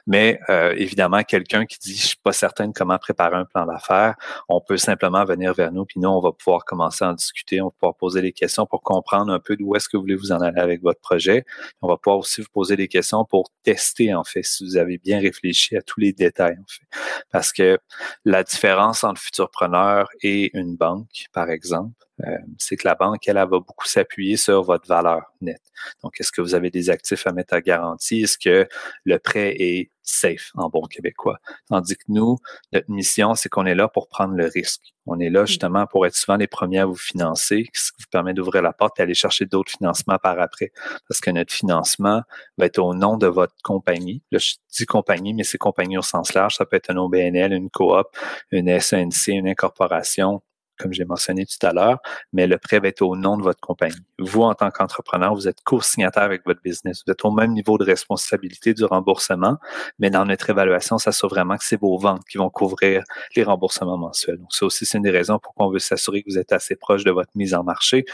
Mais 0.06 0.40
euh, 0.50 0.74
évidemment, 0.76 1.22
quelqu'un 1.22 1.66
qui 1.66 1.78
dit 1.78 1.96
je 1.96 2.06
suis 2.08 2.16
pas 2.22 2.32
certain 2.32 2.68
de 2.68 2.72
comment 2.72 2.98
préparer 2.98 3.36
un 3.36 3.44
plan 3.44 3.66
d'affaires, 3.66 4.14
on 4.48 4.60
peut 4.60 4.76
simplement 4.76 5.24
venir 5.24 5.54
vers 5.54 5.72
nous, 5.72 5.84
puis 5.84 6.00
nous, 6.00 6.08
on 6.08 6.20
va 6.20 6.32
pouvoir 6.32 6.64
commencer 6.64 7.04
à 7.04 7.10
en 7.10 7.12
discuter, 7.12 7.60
on 7.60 7.66
va 7.66 7.70
pouvoir 7.70 7.94
poser 7.94 8.22
des 8.22 8.32
questions 8.32 8.66
pour 8.66 8.82
comprendre 8.82 9.32
un 9.32 9.40
peu 9.40 9.56
d'où 9.56 9.74
est-ce 9.74 9.88
que 9.88 9.96
vous 9.96 10.02
voulez 10.02 10.16
vous 10.16 10.32
en 10.32 10.40
aller 10.40 10.60
avec 10.60 10.82
votre 10.82 11.00
projet 11.00 11.44
on 11.82 11.88
va 11.88 11.96
pouvoir 11.96 12.18
aussi 12.18 12.40
vous 12.40 12.48
poser 12.52 12.76
des 12.76 12.88
questions 12.88 13.24
pour 13.24 13.50
tester, 13.62 14.14
en 14.14 14.24
fait, 14.24 14.42
si 14.44 14.64
vous 14.64 14.76
avez 14.76 14.98
bien 14.98 15.20
réfléchi 15.20 15.76
à 15.76 15.82
tous 15.82 16.00
les 16.00 16.12
détails, 16.12 16.56
en 16.58 16.66
fait. 16.68 16.86
Parce 17.30 17.52
que 17.52 17.78
la 18.24 18.44
différence 18.44 19.04
entre 19.04 19.20
futurpreneur 19.20 20.08
et 20.22 20.56
une 20.56 20.76
banque, 20.76 21.26
par 21.32 21.50
exemple, 21.50 21.94
euh, 22.24 22.38
c'est 22.58 22.76
que 22.76 22.86
la 22.86 22.94
banque, 22.94 23.26
elle, 23.26 23.36
elle 23.36 23.48
va 23.48 23.58
beaucoup 23.58 23.86
s'appuyer 23.86 24.36
sur 24.36 24.62
votre 24.62 24.86
valeur 24.86 25.22
nette. 25.40 25.62
Donc, 26.02 26.20
est-ce 26.20 26.30
que 26.30 26.40
vous 26.40 26.54
avez 26.54 26.70
des 26.70 26.88
actifs 26.90 27.26
à 27.26 27.32
mettre 27.32 27.54
à 27.54 27.60
garantie? 27.60 28.22
Est-ce 28.22 28.38
que 28.38 28.68
le 29.04 29.18
prêt 29.18 29.56
est 29.58 29.90
safe 30.12 30.50
en 30.54 30.68
bon 30.68 30.82
québécois? 30.82 31.38
Tandis 31.68 31.96
que 31.96 32.04
nous, 32.08 32.38
notre 32.72 32.90
mission, 32.90 33.34
c'est 33.34 33.48
qu'on 33.48 33.66
est 33.66 33.74
là 33.74 33.88
pour 33.88 34.08
prendre 34.08 34.34
le 34.34 34.46
risque. 34.46 34.94
On 35.06 35.18
est 35.18 35.30
là 35.30 35.42
mmh. 35.42 35.46
justement 35.46 35.86
pour 35.86 36.06
être 36.06 36.14
souvent 36.14 36.36
les 36.36 36.46
premiers 36.46 36.78
à 36.78 36.86
vous 36.86 36.94
financer, 36.94 37.68
ce 37.72 37.92
qui 37.92 38.02
vous 38.02 38.10
permet 38.10 38.34
d'ouvrir 38.34 38.62
la 38.62 38.72
porte 38.72 39.00
et 39.00 39.02
aller 39.02 39.14
chercher 39.14 39.46
d'autres 39.46 39.72
financements 39.72 40.18
par 40.22 40.38
après. 40.38 40.72
Parce 41.08 41.20
que 41.20 41.30
notre 41.30 41.52
financement 41.52 42.22
va 42.58 42.66
être 42.66 42.78
au 42.78 42.94
nom 42.94 43.16
de 43.16 43.26
votre 43.26 43.54
compagnie. 43.64 44.22
Là, 44.30 44.38
je 44.38 44.54
dis 44.76 44.86
compagnie, 44.86 45.34
mais 45.34 45.42
c'est 45.44 45.58
compagnie 45.58 45.98
au 45.98 46.02
sens 46.02 46.34
large. 46.34 46.56
Ça 46.56 46.66
peut 46.66 46.76
être 46.76 46.90
un 46.90 46.96
OBNL, 46.96 47.52
une 47.52 47.70
coop, 47.70 48.06
une 48.50 48.78
SNC, 48.78 49.28
une 49.28 49.48
incorporation, 49.48 50.42
comme 50.82 50.92
j'ai 50.92 51.04
mentionné 51.04 51.46
tout 51.46 51.64
à 51.66 51.72
l'heure, 51.72 52.00
mais 52.32 52.46
le 52.46 52.58
prêt 52.58 52.80
va 52.80 52.88
être 52.88 53.02
au 53.02 53.16
nom 53.16 53.36
de 53.36 53.42
votre 53.42 53.60
compagnie. 53.60 53.94
Vous, 54.18 54.42
en 54.42 54.54
tant 54.54 54.70
qu'entrepreneur, 54.70 55.34
vous 55.34 55.48
êtes 55.48 55.62
co-signataire 55.64 56.24
avec 56.24 56.44
votre 56.44 56.60
business. 56.62 57.02
Vous 57.06 57.12
êtes 57.12 57.24
au 57.24 57.30
même 57.30 57.52
niveau 57.52 57.78
de 57.78 57.84
responsabilité 57.84 58.74
du 58.74 58.84
remboursement, 58.84 59.58
mais 59.98 60.10
dans 60.10 60.24
notre 60.24 60.50
évaluation, 60.50 60.98
ça 60.98 61.12
s'assure 61.12 61.28
vraiment 61.28 61.56
que 61.56 61.64
c'est 61.64 61.80
vos 61.80 61.96
ventes 61.98 62.24
qui 62.28 62.38
vont 62.38 62.50
couvrir 62.50 63.04
les 63.36 63.44
remboursements 63.44 63.98
mensuels. 63.98 64.38
Donc, 64.38 64.52
ça 64.52 64.66
aussi, 64.66 64.84
c'est 64.84 64.98
une 64.98 65.04
des 65.04 65.10
raisons 65.10 65.38
pourquoi 65.38 65.66
on 65.66 65.70
veut 65.70 65.78
s'assurer 65.78 66.22
que 66.22 66.30
vous 66.30 66.38
êtes 66.38 66.52
assez 66.52 66.76
proche 66.76 67.04
de 67.04 67.10
votre 67.10 67.30
mise 67.34 67.54
en 67.54 67.62
marché 67.62 68.04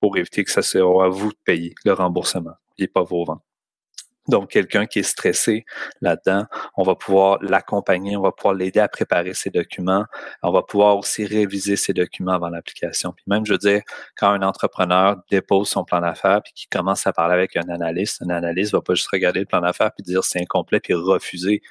pour 0.00 0.16
éviter 0.16 0.44
que 0.44 0.50
ça 0.50 0.62
soit 0.62 1.04
à 1.04 1.08
vous 1.08 1.30
de 1.30 1.38
payer 1.44 1.74
le 1.84 1.92
remboursement 1.92 2.54
et 2.78 2.88
pas 2.88 3.02
vos 3.02 3.24
ventes. 3.24 3.51
Donc, 4.28 4.50
quelqu'un 4.50 4.86
qui 4.86 5.00
est 5.00 5.04
stressé 5.04 5.64
là-dedans, 6.00 6.46
on 6.76 6.84
va 6.84 6.94
pouvoir 6.94 7.38
l'accompagner, 7.42 8.16
on 8.16 8.22
va 8.22 8.30
pouvoir 8.30 8.54
l'aider 8.54 8.78
à 8.78 8.88
préparer 8.88 9.34
ses 9.34 9.50
documents, 9.50 10.04
on 10.42 10.52
va 10.52 10.62
pouvoir 10.62 10.96
aussi 10.96 11.26
réviser 11.26 11.76
ses 11.76 11.92
documents 11.92 12.32
avant 12.32 12.48
l'application. 12.48 13.12
Puis 13.12 13.24
même, 13.26 13.44
je 13.44 13.52
veux 13.52 13.58
dire, 13.58 13.82
quand 14.16 14.30
un 14.30 14.42
entrepreneur 14.42 15.16
dépose 15.30 15.68
son 15.68 15.84
plan 15.84 16.00
d'affaires 16.00 16.40
puis 16.42 16.52
qu'il 16.52 16.68
commence 16.68 17.06
à 17.06 17.12
parler 17.12 17.34
avec 17.34 17.56
un 17.56 17.68
analyste, 17.68 18.22
un 18.22 18.30
analyste 18.30 18.72
va 18.72 18.80
pas 18.80 18.94
juste 18.94 19.08
regarder 19.10 19.40
le 19.40 19.46
plan 19.46 19.60
d'affaires 19.60 19.90
puis 19.92 20.04
dire 20.04 20.22
c'est 20.22 20.40
incomplet 20.40 20.78
puis 20.78 20.94
refuser 20.94 21.62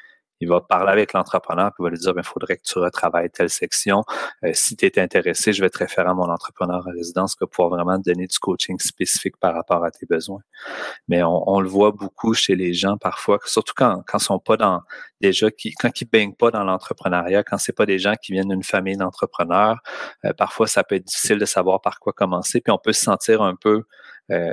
il 0.41 0.49
va 0.49 0.60
parler 0.60 0.91
avec 0.91 1.13
l'entrepreneur 1.13 1.71
puis 1.71 1.77
il 1.82 1.84
va 1.84 1.89
lui 1.89 1.97
dire, 1.97 2.10
il 2.10 2.15
ben, 2.15 2.23
faudrait 2.23 2.58
que 2.58 2.63
tu 2.63 2.80
retravailles 2.80 3.30
telle 3.30 3.49
section. 3.49 4.04
Euh, 4.43 4.51
si 4.54 4.75
tu 4.75 4.86
es 4.86 4.99
intéressé, 4.99 5.54
je 5.54 5.62
vais 5.62 5.69
te 5.69 5.77
référer 5.77 6.10
à 6.10 6.13
mon 6.13 6.30
entrepreneur 6.30 6.84
en 6.86 6.91
résidence 6.91 7.36
qui 7.36 7.43
va 7.43 7.47
pouvoir 7.47 7.69
vraiment 7.69 7.97
te 8.01 8.10
donner 8.10 8.27
du 8.27 8.39
coaching 8.39 8.80
spécifique 8.80 9.38
par 9.38 9.54
rapport 9.54 9.84
à 9.86 9.91
tes 9.91 10.06
besoins. 10.06 10.41
Mais 11.08 11.21
on, 11.23 11.60
le 11.62 11.69
voit 11.69 11.91
beaucoup 11.91 12.34
chez 12.34 12.56
les 12.56 12.73
gens 12.73 12.97
parfois, 12.97 13.39
surtout 13.45 13.73
quand, 13.75 14.04
quand 14.08 14.19
sont 14.19 14.39
pas 14.39 14.58
dans, 14.58 14.82
déjà, 15.21 15.51
qui, 15.51 15.73
quand 15.73 16.01
ils 16.01 16.06
baignent 16.06 16.34
pas 16.34 16.51
dans 16.51 16.63
l'entrepreneuriat, 16.63 17.43
quand 17.43 17.58
c'est 17.58 17.73
pas 17.73 17.86
des 17.86 17.99
gens 17.99 18.15
qui 18.21 18.32
viennent 18.32 18.49
d'une 18.49 18.63
famille 18.63 18.97
d'entrepreneurs, 18.97 19.80
euh, 20.25 20.34
parfois 20.34 20.67
ça 20.67 20.84
peut 20.84 20.95
être 20.95 21.06
difficile 21.06 21.38
de 21.38 21.45
savoir 21.45 21.82
par 21.82 21.99
quoi 21.99 22.13
commencer, 22.13 22.62
puis 22.62 22.71
on 22.71 22.80
peut 22.80 22.93
se 22.93 23.04
sentir 23.04 23.41
un 23.41 23.56
peu 23.56 23.84
euh, 24.32 24.51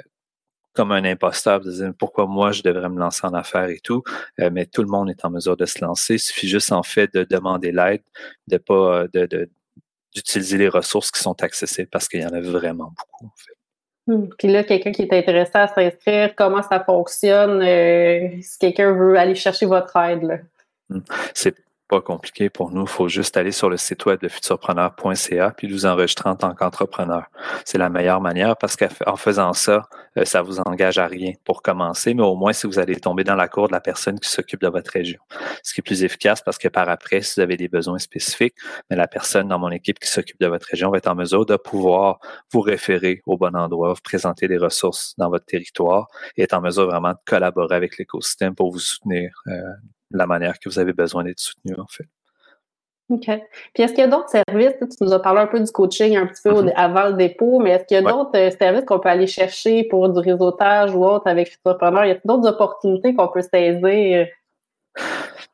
comme 0.74 0.92
un 0.92 1.04
imposteur, 1.04 1.60
de 1.60 1.70
dire 1.70 1.92
pourquoi 1.98 2.26
moi 2.26 2.52
je 2.52 2.62
devrais 2.62 2.88
me 2.88 2.98
lancer 2.98 3.26
en 3.26 3.34
affaires 3.34 3.68
et 3.68 3.80
tout, 3.80 4.02
euh, 4.40 4.50
mais 4.52 4.66
tout 4.66 4.82
le 4.82 4.88
monde 4.88 5.10
est 5.10 5.24
en 5.24 5.30
mesure 5.30 5.56
de 5.56 5.66
se 5.66 5.84
lancer. 5.84 6.14
Il 6.14 6.20
suffit 6.20 6.48
juste 6.48 6.72
en 6.72 6.82
fait 6.82 7.12
de 7.14 7.24
demander 7.24 7.72
l'aide, 7.72 8.02
de 8.46 8.58
pas 8.58 9.02
euh, 9.02 9.08
de, 9.12 9.48
d'utiliser 10.14 10.58
les 10.58 10.68
ressources 10.68 11.10
qui 11.10 11.20
sont 11.20 11.42
accessibles 11.42 11.88
parce 11.88 12.08
qu'il 12.08 12.20
y 12.20 12.26
en 12.26 12.32
a 12.32 12.40
vraiment 12.40 12.92
beaucoup. 12.96 13.26
En 13.26 13.36
fait. 13.36 13.58
Hmm. 14.08 14.28
Puis 14.38 14.48
là, 14.48 14.64
quelqu'un 14.64 14.90
qui 14.90 15.02
est 15.02 15.12
intéressé 15.12 15.52
à 15.54 15.68
s'inscrire, 15.68 16.34
comment 16.34 16.62
ça 16.62 16.82
fonctionne, 16.82 17.62
euh, 17.62 18.28
si 18.40 18.58
quelqu'un 18.58 18.92
veut 18.92 19.18
aller 19.18 19.34
chercher 19.34 19.66
votre 19.66 19.94
aide. 19.96 20.22
Là? 20.22 20.38
Hmm. 20.88 21.00
C'est 21.34 21.54
pas 21.88 22.00
compliqué 22.00 22.50
pour 22.50 22.70
nous. 22.70 22.82
Il 22.82 22.88
faut 22.88 23.08
juste 23.08 23.36
aller 23.36 23.50
sur 23.50 23.70
le 23.70 23.76
site 23.76 24.04
web 24.06 24.20
de 24.20 24.28
futurpreneur.ca 24.28 25.52
puis 25.56 25.70
vous 25.70 25.86
enregistrer 25.86 26.28
en 26.28 26.36
tant 26.36 26.54
qu'entrepreneur. 26.54 27.24
C'est 27.64 27.78
la 27.78 27.88
meilleure 27.88 28.20
manière 28.20 28.56
parce 28.56 28.76
qu'en 28.76 29.16
faisant 29.16 29.52
ça, 29.54 29.88
euh, 30.18 30.24
ça 30.24 30.42
vous 30.42 30.60
engage 30.60 30.98
à 30.98 31.06
rien 31.06 31.32
pour 31.44 31.62
commencer, 31.62 32.14
mais 32.14 32.22
au 32.22 32.36
moins 32.36 32.52
si 32.52 32.66
vous 32.66 32.78
allez 32.78 32.96
tomber 32.96 33.24
dans 33.24 33.34
la 33.34 33.48
cour 33.48 33.68
de 33.68 33.72
la 33.72 33.80
personne 33.80 34.20
qui 34.20 34.28
s'occupe 34.28 34.60
de 34.60 34.68
votre 34.68 34.90
région. 34.90 35.20
Ce 35.62 35.72
qui 35.72 35.80
est 35.80 35.82
plus 35.82 36.04
efficace 36.04 36.42
parce 36.42 36.58
que 36.58 36.68
par 36.68 36.88
après, 36.88 37.22
si 37.22 37.34
vous 37.36 37.42
avez 37.42 37.56
des 37.56 37.68
besoins 37.68 37.98
spécifiques, 37.98 38.54
mais 38.90 38.96
la 38.96 39.08
personne 39.08 39.48
dans 39.48 39.58
mon 39.58 39.70
équipe 39.70 39.98
qui 39.98 40.08
s'occupe 40.08 40.40
de 40.40 40.46
votre 40.46 40.66
région 40.70 40.90
va 40.90 40.98
être 40.98 41.08
en 41.08 41.14
mesure 41.14 41.46
de 41.46 41.56
pouvoir 41.56 42.20
vous 42.52 42.60
référer 42.60 43.22
au 43.26 43.38
bon 43.38 43.56
endroit, 43.56 43.94
vous 43.94 44.00
présenter 44.02 44.46
des 44.46 44.58
ressources 44.58 45.14
dans 45.16 45.30
votre 45.30 45.46
territoire 45.46 46.08
et 46.36 46.42
être 46.42 46.54
en 46.54 46.60
mesure 46.60 46.86
vraiment 46.86 47.12
de 47.12 47.18
collaborer 47.26 47.76
avec 47.76 47.96
l'écosystème 47.98 48.54
pour 48.54 48.70
vous 48.70 48.78
soutenir 48.78 49.30
euh, 49.46 49.62
la 50.10 50.26
manière 50.26 50.58
que 50.58 50.68
vous 50.68 50.78
avez 50.78 50.92
besoin 50.92 51.24
d'être 51.24 51.40
soutenu, 51.40 51.74
en 51.78 51.86
fait. 51.86 52.06
OK. 53.10 53.24
Puis 53.72 53.82
est-ce 53.82 53.92
qu'il 53.94 54.00
y 54.00 54.06
a 54.06 54.08
d'autres 54.08 54.28
services? 54.28 54.74
Tu 54.80 55.02
nous 55.02 55.12
as 55.12 55.20
parlé 55.20 55.40
un 55.40 55.46
peu 55.46 55.58
du 55.60 55.70
coaching 55.70 56.16
un 56.16 56.26
petit 56.26 56.42
peu 56.42 56.50
mm-hmm. 56.50 56.72
avant 56.76 57.08
le 57.08 57.14
dépôt, 57.14 57.58
mais 57.58 57.70
est-ce 57.70 57.84
qu'il 57.84 57.94
y 57.94 57.98
a 57.98 58.02
d'autres 58.02 58.36
euh, 58.36 58.50
services 58.50 58.84
qu'on 58.84 58.98
peut 58.98 59.08
aller 59.08 59.26
chercher 59.26 59.84
pour 59.84 60.08
du 60.10 60.18
réseautage 60.18 60.94
ou 60.94 61.04
autre 61.04 61.26
avec 61.26 61.50
Futurpreneur? 61.50 62.04
Y 62.04 62.10
a 62.10 62.18
d'autres 62.24 62.48
opportunités 62.48 63.14
qu'on 63.14 63.28
peut 63.28 63.40
saisir? 63.40 64.26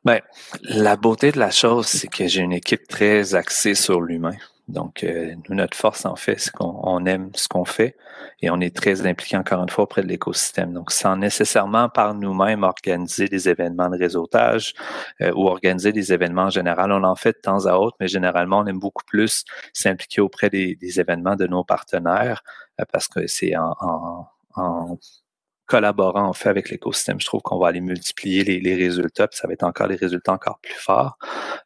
Bien, 0.03 0.19
la 0.63 0.97
beauté 0.97 1.31
de 1.31 1.39
la 1.39 1.49
chose, 1.49 1.87
c'est 1.87 2.07
que 2.07 2.27
j'ai 2.27 2.41
une 2.41 2.53
équipe 2.53 2.87
très 2.87 3.35
axée 3.35 3.73
sur 3.73 4.01
l'humain. 4.01 4.35
Donc, 4.67 5.03
euh, 5.03 5.35
nous, 5.47 5.55
notre 5.55 5.77
force, 5.77 6.05
en 6.05 6.15
fait, 6.15 6.39
c'est 6.39 6.51
qu'on 6.51 7.05
aime 7.05 7.29
ce 7.35 7.47
qu'on 7.47 7.65
fait 7.65 7.95
et 8.41 8.49
on 8.49 8.59
est 8.59 8.75
très 8.75 9.05
impliqué, 9.05 9.37
encore 9.37 9.61
une 9.61 9.69
fois, 9.69 9.83
auprès 9.83 10.01
de 10.01 10.07
l'écosystème. 10.07 10.73
Donc, 10.73 10.91
sans 10.91 11.15
nécessairement 11.17 11.87
par 11.87 12.15
nous-mêmes 12.15 12.63
organiser 12.63 13.27
des 13.27 13.47
événements 13.47 13.89
de 13.89 13.97
réseautage 13.97 14.73
euh, 15.21 15.31
ou 15.35 15.47
organiser 15.47 15.91
des 15.91 16.13
événements 16.13 16.45
en 16.45 16.49
général. 16.49 16.91
On 16.91 17.03
en 17.03 17.15
fait 17.15 17.33
de 17.33 17.41
temps 17.41 17.65
à 17.67 17.75
autre, 17.75 17.95
mais 17.99 18.07
généralement, 18.07 18.59
on 18.59 18.65
aime 18.65 18.79
beaucoup 18.79 19.05
plus 19.05 19.45
s'impliquer 19.73 20.21
auprès 20.21 20.49
des, 20.49 20.77
événements 20.99 21.35
de 21.35 21.45
nos 21.45 21.63
partenaires 21.63 22.41
euh, 22.79 22.85
parce 22.91 23.07
que 23.07 23.27
c'est 23.27 23.55
en, 23.55 23.75
en 24.55 24.97
collaborant 25.65 26.27
en 26.27 26.33
fait 26.33 26.49
avec 26.49 26.69
l'écosystème, 26.69 27.19
je 27.19 27.25
trouve 27.25 27.41
qu'on 27.41 27.57
va 27.57 27.67
aller 27.67 27.81
multiplier 27.81 28.43
les, 28.43 28.75
résultats, 28.75 29.27
puis 29.27 29.37
ça 29.37 29.47
va 29.47 29.53
être 29.53 29.63
encore 29.63 29.87
des 29.87 29.95
résultats 29.95 30.33
encore 30.33 30.59
plus 30.61 30.75
forts. 30.75 31.17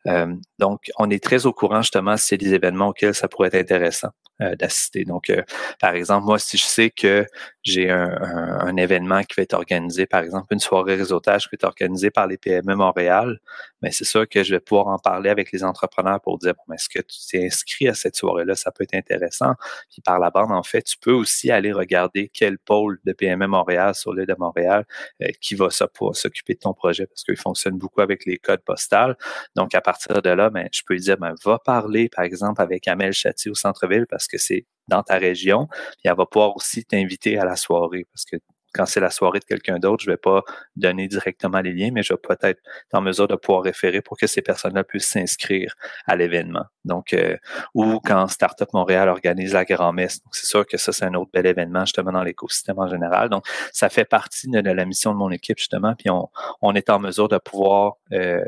Euh, 0.07 0.33
donc, 0.57 0.89
on 0.97 1.09
est 1.09 1.23
très 1.23 1.45
au 1.45 1.53
courant 1.53 1.81
justement 1.81 2.15
si 2.17 2.27
c'est 2.27 2.38
des 2.38 2.53
événements 2.53 2.89
auxquels 2.89 3.13
ça 3.13 3.27
pourrait 3.27 3.49
être 3.49 3.55
intéressant 3.55 4.09
euh, 4.41 4.55
d'assister. 4.55 5.03
Donc, 5.03 5.29
euh, 5.29 5.43
par 5.81 5.95
exemple, 5.95 6.25
moi, 6.25 6.39
si 6.39 6.57
je 6.57 6.65
sais 6.65 6.89
que 6.89 7.25
j'ai 7.63 7.89
un, 7.89 8.75
événement 8.77 9.23
qui 9.23 9.35
va 9.35 9.43
être 9.43 9.53
organisé, 9.53 10.05
par 10.05 10.21
exemple, 10.21 10.53
une 10.53 10.59
soirée 10.59 10.95
réseautage 10.95 11.43
qui 11.43 11.49
va 11.49 11.55
être 11.55 11.63
organisée 11.65 12.11
par 12.11 12.27
les 12.27 12.37
PME 12.37 12.75
Montréal, 12.75 13.39
mais 13.81 13.91
c'est 13.91 14.05
sûr 14.05 14.27
que 14.27 14.43
je 14.43 14.55
vais 14.55 14.59
pouvoir 14.59 14.87
en 14.87 14.97
parler 14.97 15.29
avec 15.29 15.51
les 15.51 15.63
entrepreneurs 15.63 16.21
pour 16.21 16.37
dire, 16.37 16.53
bon, 16.55 16.73
est-ce 16.73 16.87
que 16.87 16.99
tu 16.99 17.17
t'es 17.29 17.45
inscrit 17.45 17.87
à 17.89 17.93
cette 17.93 18.15
soirée-là? 18.15 18.55
Ça 18.55 18.71
peut 18.71 18.83
être 18.83 18.93
intéressant. 18.93 19.53
Puis 19.91 20.01
par 20.01 20.19
la 20.19 20.29
bande, 20.29 20.51
en 20.51 20.63
fait, 20.63 20.83
tu 20.83 20.97
peux 20.97 21.11
aussi 21.11 21.51
aller 21.51 21.73
regarder 21.73 22.29
quel 22.33 22.57
pôle 22.57 22.99
de 23.05 23.11
PME 23.11 23.47
Montréal 23.47 23.95
sur 23.95 24.13
l'île 24.13 24.27
de 24.27 24.35
Montréal 24.37 24.85
euh, 25.21 25.27
qui 25.41 25.55
va 25.55 25.69
s'occuper 25.69 26.53
de 26.53 26.59
ton 26.59 26.73
projet 26.73 27.07
parce 27.07 27.23
qu'il 27.23 27.37
fonctionne 27.37 27.77
beaucoup 27.77 28.01
avec 28.01 28.25
les 28.25 28.37
codes 28.37 28.63
postales. 28.63 29.17
Donc, 29.55 29.75
à 29.75 29.81
partir 29.81 30.21
de 30.21 30.29
là, 30.29 30.49
ben, 30.49 30.69
je 30.71 30.81
peux 30.85 30.95
dire, 30.95 31.17
ben, 31.17 31.35
va 31.43 31.59
parler, 31.59 32.09
par 32.09 32.23
exemple, 32.23 32.61
avec 32.61 32.87
Amel 32.87 33.13
Chati 33.13 33.49
au 33.49 33.55
centre-ville 33.55 34.05
parce 34.07 34.27
que 34.27 34.37
c'est 34.37 34.65
dans 34.89 35.04
ta 35.04 35.17
région. 35.17 35.67
Puis 35.67 36.06
elle 36.06 36.15
va 36.15 36.25
pouvoir 36.25 36.56
aussi 36.56 36.84
t'inviter 36.86 37.38
à 37.39 37.45
la 37.45 37.56
soirée 37.56 38.06
parce 38.12 38.25
que 38.25 38.38
quand 38.73 38.86
c'est 38.86 38.99
la 38.99 39.10
soirée 39.10 39.39
de 39.39 39.45
quelqu'un 39.45 39.80
d'autre, 39.80 40.04
je 40.04 40.10
vais 40.10 40.17
pas 40.17 40.43
donner 40.75 41.08
directement 41.08 41.60
les 41.60 41.73
liens, 41.73 41.89
mais 41.91 42.04
je 42.04 42.13
vais 42.13 42.19
peut-être 42.21 42.43
être 42.43 42.93
en 42.93 43.02
mesure 43.02 43.28
de 43.28 43.36
pouvoir 43.36 43.63
référer 43.63 44.02
pour 44.02 44.17
que 44.17 44.28
ces 44.28 44.41
personnes-là 44.41 44.84
puissent 44.84 45.10
s'inscrire 45.10 45.73
à 46.06 46.15
l'événement. 46.15 46.65
Donc, 46.86 47.13
euh, 47.13 47.36
ou 47.73 47.99
quand 47.99 48.28
Startup 48.28 48.71
Montréal 48.73 49.10
organise 49.10 49.54
la 49.54 49.65
grand-messe. 49.65 50.21
Donc, 50.23 50.36
c'est 50.36 50.45
sûr 50.45 50.65
que 50.65 50.78
ça, 50.78 50.91
c'est 50.91 51.06
un 51.06 51.13
autre 51.15 51.32
bel 51.34 51.45
événement, 51.45 51.86
justement, 51.86 52.12
dans 52.12 52.23
l'écosystème 52.23 52.80
en 52.80 52.88
général. 52.88 53.30
Donc, 53.30 53.45
ça 53.71 53.89
fait 53.89 54.06
partie 54.06 54.47
de, 54.49 54.60
la 54.60 54.86
mission 54.86 55.13
de 55.13 55.17
mon 55.17 55.32
équipe, 55.32 55.58
justement, 55.58 55.95
puis 55.95 56.10
on, 56.10 56.30
on 56.62 56.75
est 56.75 56.89
en 56.89 56.99
mesure 56.99 57.28
de 57.28 57.38
pouvoir 57.38 57.93
euh, 58.13 58.43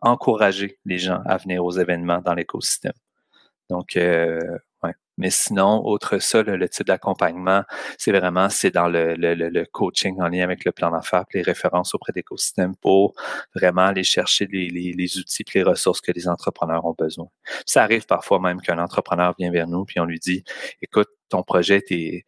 encourager 0.00 0.78
les 0.86 0.98
gens 0.98 1.20
à 1.26 1.36
venir 1.36 1.64
aux 1.64 1.72
événements 1.72 2.20
dans 2.20 2.34
l'écosystème. 2.34 2.94
Donc, 3.68 3.96
euh, 3.96 4.40
mais 5.20 5.28
sinon, 5.28 5.84
autre 5.84 6.18
ça, 6.18 6.42
le, 6.42 6.68
type 6.68 6.86
d'accompagnement, 6.86 7.62
c'est 7.98 8.10
vraiment 8.10 8.48
c'est 8.48 8.70
dans 8.70 8.88
le, 8.88 9.64
coaching 9.66 10.18
en 10.18 10.28
lien 10.28 10.42
avec 10.42 10.64
le 10.64 10.72
plan 10.72 10.90
d'affaires, 10.90 11.24
les 11.34 11.42
références 11.42 11.94
auprès 11.94 12.12
d'écosystèmes 12.12 12.74
pour 12.76 13.14
vraiment 13.54 13.82
aller 13.82 14.02
chercher 14.02 14.46
les, 14.46 15.18
outils 15.18 15.44
les 15.54 15.62
ressources 15.62 16.00
que 16.00 16.10
les 16.12 16.26
entrepreneurs 16.26 16.86
ont 16.86 16.94
besoin. 16.98 17.26
Ça 17.66 17.82
arrive 17.82 18.06
parfois 18.06 18.40
même 18.40 18.62
qu'un 18.62 18.78
entrepreneur 18.78 19.34
vient 19.38 19.50
vers 19.50 19.66
nous 19.66 19.84
puis 19.84 20.00
on 20.00 20.06
lui 20.06 20.18
dit, 20.18 20.42
écoute, 20.80 21.08
ton 21.28 21.42
projet, 21.42 21.82
t'es 21.82 22.24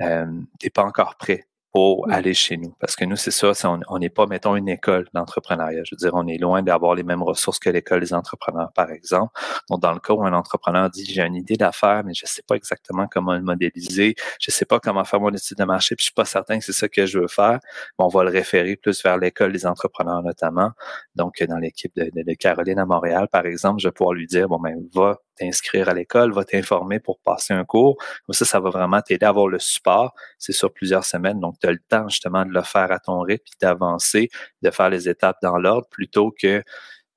euh, 0.00 0.26
pas 0.72 0.84
encore 0.84 1.16
prêt 1.16 1.44
pour 1.72 2.06
aller 2.10 2.34
chez 2.34 2.58
nous. 2.58 2.74
Parce 2.78 2.96
que 2.96 3.04
nous, 3.06 3.16
c'est 3.16 3.30
ça, 3.30 3.52
on 3.88 3.98
n'est 3.98 4.10
pas, 4.10 4.26
mettons, 4.26 4.56
une 4.56 4.68
école 4.68 5.06
d'entrepreneuriat. 5.14 5.82
Je 5.84 5.94
veux 5.94 5.96
dire, 5.96 6.12
on 6.14 6.26
est 6.26 6.36
loin 6.36 6.62
d'avoir 6.62 6.94
les 6.94 7.02
mêmes 7.02 7.22
ressources 7.22 7.58
que 7.58 7.70
l'école 7.70 8.00
des 8.00 8.12
entrepreneurs, 8.12 8.72
par 8.74 8.90
exemple. 8.90 9.32
Donc, 9.70 9.80
dans 9.80 9.92
le 9.92 10.00
cas 10.00 10.12
où 10.12 10.22
un 10.24 10.34
entrepreneur 10.34 10.90
dit, 10.90 11.06
j'ai 11.06 11.22
une 11.22 11.34
idée 11.34 11.56
d'affaires, 11.56 12.02
mais 12.04 12.12
je 12.12 12.24
ne 12.24 12.28
sais 12.28 12.42
pas 12.46 12.56
exactement 12.56 13.06
comment 13.10 13.34
le 13.34 13.42
modéliser, 13.42 14.14
je 14.38 14.50
ne 14.50 14.52
sais 14.52 14.66
pas 14.66 14.80
comment 14.80 15.04
faire 15.04 15.20
mon 15.20 15.30
étude 15.30 15.56
de 15.56 15.64
marché, 15.64 15.96
puis 15.96 16.02
je 16.02 16.06
suis 16.06 16.14
pas 16.14 16.26
certain 16.26 16.58
que 16.58 16.64
c'est 16.64 16.72
ça 16.72 16.88
que 16.88 17.06
je 17.06 17.18
veux 17.18 17.28
faire, 17.28 17.58
on 17.98 18.08
va 18.08 18.24
le 18.24 18.30
référer 18.30 18.76
plus 18.76 19.02
vers 19.02 19.16
l'école 19.16 19.52
des 19.52 19.64
entrepreneurs, 19.64 20.22
notamment. 20.22 20.72
Donc, 21.14 21.42
dans 21.42 21.58
l'équipe 21.58 21.94
de, 21.96 22.10
de, 22.14 22.34
Caroline 22.34 22.78
à 22.78 22.86
Montréal, 22.86 23.28
par 23.30 23.46
exemple, 23.46 23.80
je 23.80 23.88
vais 23.88 23.92
pouvoir 23.92 24.14
lui 24.14 24.26
dire, 24.26 24.48
bon, 24.48 24.58
ben, 24.58 24.76
va 24.94 25.18
t'inscrire 25.36 25.88
à 25.88 25.94
l'école, 25.94 26.32
va 26.32 26.44
t'informer 26.44 27.00
pour 27.00 27.18
passer 27.20 27.54
un 27.54 27.64
cours. 27.64 27.96
Comme 28.26 28.34
ça, 28.34 28.44
ça 28.44 28.60
va 28.60 28.70
vraiment 28.70 29.00
t'aider 29.00 29.26
à 29.26 29.30
avoir 29.30 29.48
le 29.48 29.58
support. 29.58 30.14
C'est 30.38 30.52
sur 30.52 30.72
plusieurs 30.72 31.04
semaines, 31.04 31.40
donc 31.40 31.58
tu 31.60 31.66
as 31.66 31.72
le 31.72 31.82
temps 31.88 32.08
justement 32.08 32.44
de 32.44 32.52
le 32.52 32.62
faire 32.62 32.92
à 32.92 32.98
ton 32.98 33.20
rythme, 33.20 33.44
puis 33.44 33.54
d'avancer, 33.60 34.30
de 34.62 34.70
faire 34.70 34.90
les 34.90 35.08
étapes 35.08 35.38
dans 35.42 35.58
l'ordre, 35.58 35.86
plutôt 35.90 36.30
que 36.30 36.62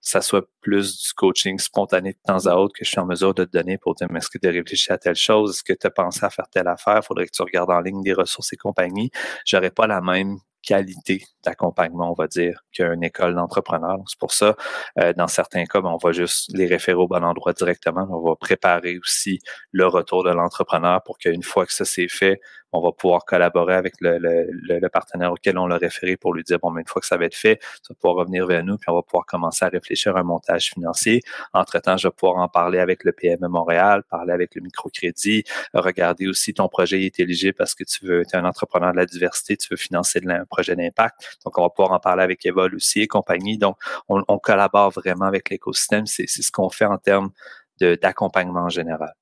ça 0.06 0.22
soit 0.22 0.48
plus 0.62 1.02
du 1.02 1.14
coaching 1.14 1.58
spontané 1.58 2.14
de 2.14 2.20
temps 2.24 2.46
à 2.46 2.56
autre 2.56 2.76
que 2.78 2.86
je 2.86 2.90
suis 2.92 3.00
en 3.00 3.08
mesure 3.08 3.34
de 3.34 3.44
te 3.44 3.58
donner 3.58 3.80
pour 3.80 3.96
dire, 3.96 4.08
mais 4.12 4.20
est-ce 4.20 4.30
que 4.30 4.38
tu 4.38 4.48
réfléchi 4.48 4.92
à 4.92 5.00
telle 5.00 5.16
chose? 5.16 5.56
Est-ce 5.56 5.64
que 5.64 5.74
tu 5.74 5.88
as 5.88 5.90
pensé 5.90 6.24
à 6.24 6.30
faire 6.30 6.48
telle 6.48 6.68
affaire? 6.68 7.04
Faudrait 7.04 7.26
que 7.26 7.32
tu 7.32 7.42
regardes 7.42 7.72
en 7.72 7.80
ligne 7.80 8.04
des 8.04 8.14
ressources 8.14 8.54
et 8.54 8.56
compagnie. 8.56 9.10
J'aurais 9.46 9.72
pas 9.72 9.88
la 9.88 10.02
même 10.02 10.38
qualité 10.66 11.24
d'accompagnement, 11.44 12.12
on 12.12 12.14
va 12.14 12.28
dire, 12.28 12.62
qu'une 12.74 13.04
école 13.04 13.36
d'entrepreneur. 13.36 13.98
C'est 14.08 14.20
pour 14.20 14.34
ça, 14.34 14.56
euh, 15.00 15.14
dans 15.14 15.28
certains 15.28 15.66
cas, 15.66 15.82
ben, 15.82 15.90
on 15.90 15.98
va 15.98 16.12
juste 16.12 16.52
les 16.54 16.66
référer 16.66 16.98
au 16.98 17.08
bon 17.08 17.24
endroit 17.24 17.54
directement. 17.54 18.08
On 18.10 18.28
va 18.28 18.36
préparer 18.36 18.98
aussi 18.98 19.40
le 19.72 19.88
retour 19.88 20.24
de 20.24 20.32
l'entrepreneur 20.32 21.02
pour 21.04 21.18
qu'une 21.18 21.44
fois 21.44 21.66
que 21.66 21.74
ça 21.74 21.86
s'est 21.86 22.08
fait, 22.10 22.40
on 22.78 22.82
va 22.82 22.92
pouvoir 22.92 23.26
collaborer 23.26 23.76
avec 23.76 23.96
le, 24.00 24.88
partenaire 24.90 25.32
auquel 25.32 25.58
on 25.58 25.68
l'a 25.68 25.78
référé 25.78 26.18
pour 26.18 26.34
lui 26.34 26.44
dire, 26.44 26.60
bon, 26.60 26.72
mais 26.72 26.82
une 26.82 26.88
fois 26.88 27.02
que 27.02 27.08
ça 27.08 27.18
va 27.18 27.26
être 27.26 27.36
fait, 27.36 27.58
tu 27.58 27.90
vas 27.90 27.96
pouvoir 27.96 28.16
revenir 28.16 28.46
vers 28.46 28.64
nous, 28.64 28.78
puis 28.78 28.90
on 28.90 28.96
va 28.96 29.02
pouvoir 29.02 29.26
commencer 29.26 29.66
à 29.66 29.70
réfléchir 29.70 30.16
à 30.16 30.22
un 30.22 30.24
montage 30.24 30.70
financier. 30.70 31.22
Entre-temps, 31.54 31.98
je 31.98 32.08
vais 32.08 32.12
pouvoir 32.12 32.38
en 32.38 32.48
parler 32.48 32.80
avec 32.80 33.04
le 33.04 33.12
PME 33.12 33.48
Montréal, 33.48 34.04
parler 34.10 34.34
avec 34.34 34.56
le 34.56 34.62
microcrédit, 34.62 35.44
regarder 35.74 36.28
aussi 36.28 36.54
ton 36.54 36.68
projet 36.68 37.04
est 37.04 37.20
éligible 37.20 37.56
parce 37.58 37.76
que 37.76 37.84
tu 37.84 38.06
veux, 38.06 38.24
tu 38.26 38.36
un 38.36 38.46
entrepreneur 38.46 38.92
de 38.92 38.98
la 38.98 39.06
diversité, 39.06 39.58
tu 39.58 39.68
veux 39.72 39.78
financer 39.78 40.22
un 40.26 40.46
projet 40.46 40.76
d'impact. 40.76 41.40
Donc, 41.46 41.58
on 41.58 41.62
va 41.62 41.70
pouvoir 41.70 41.94
en 41.94 42.00
parler 42.00 42.24
avec 42.24 42.46
Evol 42.46 42.76
aussi 42.76 43.02
et 43.02 43.08
compagnie. 43.08 43.58
Donc, 43.58 43.78
on, 44.10 44.24
on 44.28 44.38
collabore 44.38 44.92
vraiment 44.92 45.26
avec 45.26 45.50
l'écosystème. 45.50 46.06
C'est 46.06 46.28
ce 46.28 46.52
qu'on 46.52 46.70
fait 46.70 46.86
en 46.86 46.98
termes 46.98 47.32
d'accompagnement 47.80 48.62
en 48.62 48.70
général. 48.70 49.14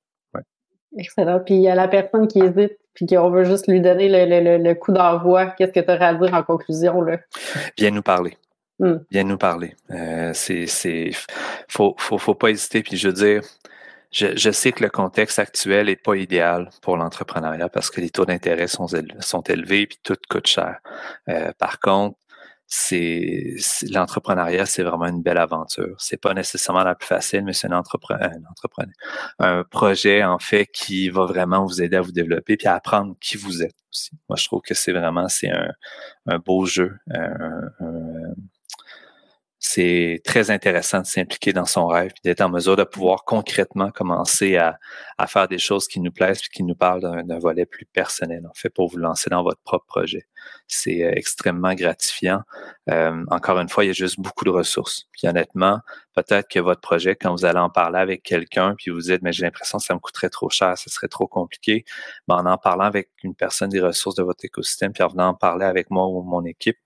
Excellent. 0.96 1.40
Puis 1.40 1.54
il 1.54 1.62
y 1.62 1.68
a 1.68 1.74
la 1.74 1.88
personne 1.88 2.28
qui 2.28 2.38
hésite, 2.40 2.78
puis 2.94 3.06
qu'on 3.06 3.30
veut 3.30 3.44
juste 3.44 3.66
lui 3.66 3.80
donner 3.80 4.08
le, 4.08 4.74
coup 4.74 4.92
d'envoi. 4.92 5.46
Qu'est-ce 5.46 5.72
que 5.72 5.80
tu 5.80 5.90
aurais 5.90 6.06
à 6.06 6.14
dire 6.14 6.32
en 6.32 6.42
conclusion? 6.42 7.00
Là? 7.02 7.18
Viens 7.76 7.90
nous 7.90 8.02
parler. 8.02 8.36
Hmm. 8.78 8.98
Viens 9.10 9.24
nous 9.24 9.38
parler. 9.38 9.74
Euh, 9.90 10.30
c'est, 10.34 10.66
c'est, 10.66 11.10
faut, 11.68 11.94
faut, 11.98 12.18
faut 12.18 12.34
pas 12.34 12.50
hésiter. 12.50 12.82
Puis 12.82 12.96
je 12.96 13.08
veux 13.08 13.14
dire, 13.14 13.42
je, 14.10 14.36
je, 14.36 14.50
sais 14.50 14.72
que 14.72 14.82
le 14.82 14.90
contexte 14.90 15.38
actuel 15.38 15.88
est 15.88 15.96
pas 15.96 16.14
idéal 16.16 16.70
pour 16.82 16.96
l'entrepreneuriat 16.96 17.68
parce 17.68 17.90
que 17.90 18.00
les 18.00 18.10
taux 18.10 18.24
d'intérêt 18.24 18.68
sont, 18.68 18.86
sont 19.20 19.42
élevés 19.42 19.86
puis 19.86 19.98
tout 20.02 20.16
coûte 20.28 20.46
cher. 20.46 20.78
Euh, 21.28 21.52
par 21.58 21.80
contre, 21.80 22.16
c'est 22.76 23.54
l'entrepreneuriat, 23.88 24.66
c'est 24.66 24.82
vraiment 24.82 25.06
une 25.06 25.22
belle 25.22 25.38
aventure. 25.38 25.94
C'est 25.98 26.16
pas 26.16 26.34
nécessairement 26.34 26.82
la 26.82 26.96
plus 26.96 27.06
facile, 27.06 27.44
mais 27.44 27.52
c'est 27.52 27.68
un 27.68 27.78
entrepreneur, 27.78 28.32
un 29.38 29.62
projet 29.62 30.24
en 30.24 30.40
fait 30.40 30.66
qui 30.66 31.08
va 31.08 31.24
vraiment 31.24 31.64
vous 31.64 31.80
aider 31.80 31.96
à 31.96 32.00
vous 32.00 32.10
développer 32.10 32.56
puis 32.56 32.66
à 32.66 32.74
apprendre 32.74 33.14
qui 33.20 33.36
vous 33.36 33.62
êtes 33.62 33.76
aussi. 33.92 34.10
Moi, 34.28 34.36
je 34.36 34.46
trouve 34.46 34.60
que 34.60 34.74
c'est 34.74 34.90
vraiment 34.90 35.28
c'est 35.28 35.50
un, 36.26 36.38
beau 36.38 36.66
jeu, 36.66 36.96
c'est 39.66 40.20
très 40.26 40.50
intéressant 40.50 41.00
de 41.00 41.06
s'impliquer 41.06 41.54
dans 41.54 41.64
son 41.64 41.86
rêve, 41.86 42.12
d'être 42.22 42.42
en 42.42 42.50
mesure 42.50 42.76
de 42.76 42.84
pouvoir 42.84 43.24
concrètement 43.24 43.90
commencer 43.90 44.58
à, 44.58 44.78
faire 45.26 45.48
des 45.48 45.56
choses 45.56 45.88
qui 45.88 46.00
nous 46.00 46.12
plaisent, 46.12 46.42
puis 46.42 46.50
qui 46.50 46.62
nous 46.64 46.74
parlent 46.74 47.00
d'un 47.24 47.38
volet 47.38 47.64
plus 47.64 47.86
personnel, 47.86 48.46
en 48.46 48.52
fait, 48.52 48.68
pour 48.68 48.90
vous 48.90 48.98
lancer 48.98 49.30
dans 49.30 49.42
votre 49.42 49.62
propre 49.62 49.86
projet. 49.86 50.26
C'est 50.68 51.02
euh, 51.02 51.12
extrêmement 51.16 51.72
gratifiant. 51.72 52.42
Euh, 52.90 53.24
encore 53.30 53.58
une 53.58 53.70
fois, 53.70 53.84
il 53.84 53.86
y 53.86 53.90
a 53.90 53.94
juste 53.94 54.20
beaucoup 54.20 54.44
de 54.44 54.50
ressources. 54.50 55.08
Puis 55.12 55.26
honnêtement, 55.26 55.80
peut-être 56.14 56.46
que 56.48 56.60
votre 56.60 56.82
projet, 56.82 57.16
quand 57.16 57.34
vous 57.34 57.46
allez 57.46 57.58
en 57.58 57.70
parler 57.70 57.98
avec 57.98 58.22
quelqu'un, 58.22 58.74
puis 58.76 58.90
vous 58.90 59.00
dites, 59.00 59.22
mais 59.22 59.32
j'ai 59.32 59.44
l'impression 59.46 59.78
que 59.78 59.84
ça 59.84 59.94
me 59.94 59.98
coûterait 59.98 60.28
trop 60.28 60.50
cher, 60.50 60.76
ce 60.76 60.90
serait 60.90 61.08
trop 61.08 61.26
compliqué, 61.26 61.86
mais 62.28 62.34
en 62.34 62.44
en 62.44 62.58
parlant 62.58 62.84
avec 62.84 63.08
une 63.22 63.34
personne 63.34 63.70
des 63.70 63.80
ressources 63.80 64.16
de 64.16 64.22
votre 64.22 64.44
écosystème, 64.44 64.92
puis 64.92 65.02
en 65.02 65.08
venant 65.08 65.28
en 65.28 65.34
parler 65.34 65.64
avec 65.64 65.90
moi 65.90 66.06
ou 66.06 66.22
mon 66.22 66.44
équipe, 66.44 66.76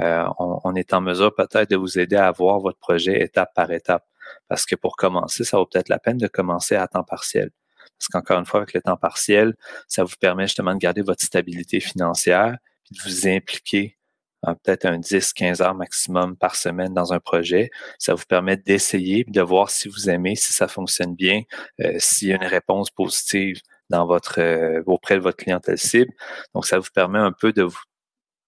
euh, 0.00 0.26
on, 0.38 0.74
est 0.74 0.94
en 0.94 1.00
mesure 1.00 1.34
peut-être 1.34 1.70
de 1.70 1.76
vous 1.76 1.98
aider 1.98 2.16
à 2.16 2.30
voir 2.32 2.60
votre 2.60 2.78
projet 2.78 3.22
étape 3.22 3.52
par 3.54 3.70
étape. 3.72 4.04
Parce 4.48 4.64
que 4.64 4.76
pour 4.76 4.96
commencer, 4.96 5.44
ça 5.44 5.58
vaut 5.58 5.66
peut-être 5.66 5.88
la 5.88 5.98
peine 5.98 6.18
de 6.18 6.28
commencer 6.28 6.76
à 6.76 6.88
temps 6.88 7.04
partiel. 7.04 7.50
Parce 7.98 8.08
qu'encore 8.08 8.38
une 8.38 8.46
fois, 8.46 8.60
avec 8.60 8.74
le 8.74 8.80
temps 8.80 8.96
partiel, 8.96 9.54
ça 9.88 10.04
vous 10.04 10.16
permet 10.20 10.46
justement 10.46 10.74
de 10.74 10.78
garder 10.78 11.02
votre 11.02 11.22
stabilité 11.22 11.80
financière, 11.80 12.56
puis 12.84 12.96
de 12.96 13.02
vous 13.02 13.28
impliquer 13.28 13.98
peut-être 14.42 14.86
un 14.86 14.98
10, 14.98 15.32
15 15.32 15.60
heures 15.62 15.74
maximum 15.74 16.36
par 16.36 16.56
semaine 16.56 16.92
dans 16.94 17.12
un 17.12 17.20
projet. 17.20 17.70
Ça 17.98 18.14
vous 18.14 18.24
permet 18.24 18.56
d'essayer, 18.56 19.24
de 19.28 19.40
voir 19.40 19.70
si 19.70 19.88
vous 19.88 20.10
aimez, 20.10 20.34
si 20.34 20.52
ça 20.52 20.68
fonctionne 20.68 21.14
bien, 21.14 21.42
euh, 21.80 21.94
s'il 21.98 22.28
y 22.28 22.32
a 22.32 22.36
une 22.36 22.44
réponse 22.44 22.90
positive 22.90 23.60
dans 23.88 24.06
votre 24.06 24.40
euh, 24.40 24.82
auprès 24.86 25.16
de 25.16 25.20
votre 25.20 25.36
clientèle 25.36 25.78
cible. 25.78 26.12
Donc, 26.54 26.66
ça 26.66 26.78
vous 26.78 26.88
permet 26.92 27.18
un 27.18 27.32
peu 27.32 27.52
de 27.52 27.62
vous 27.62 27.78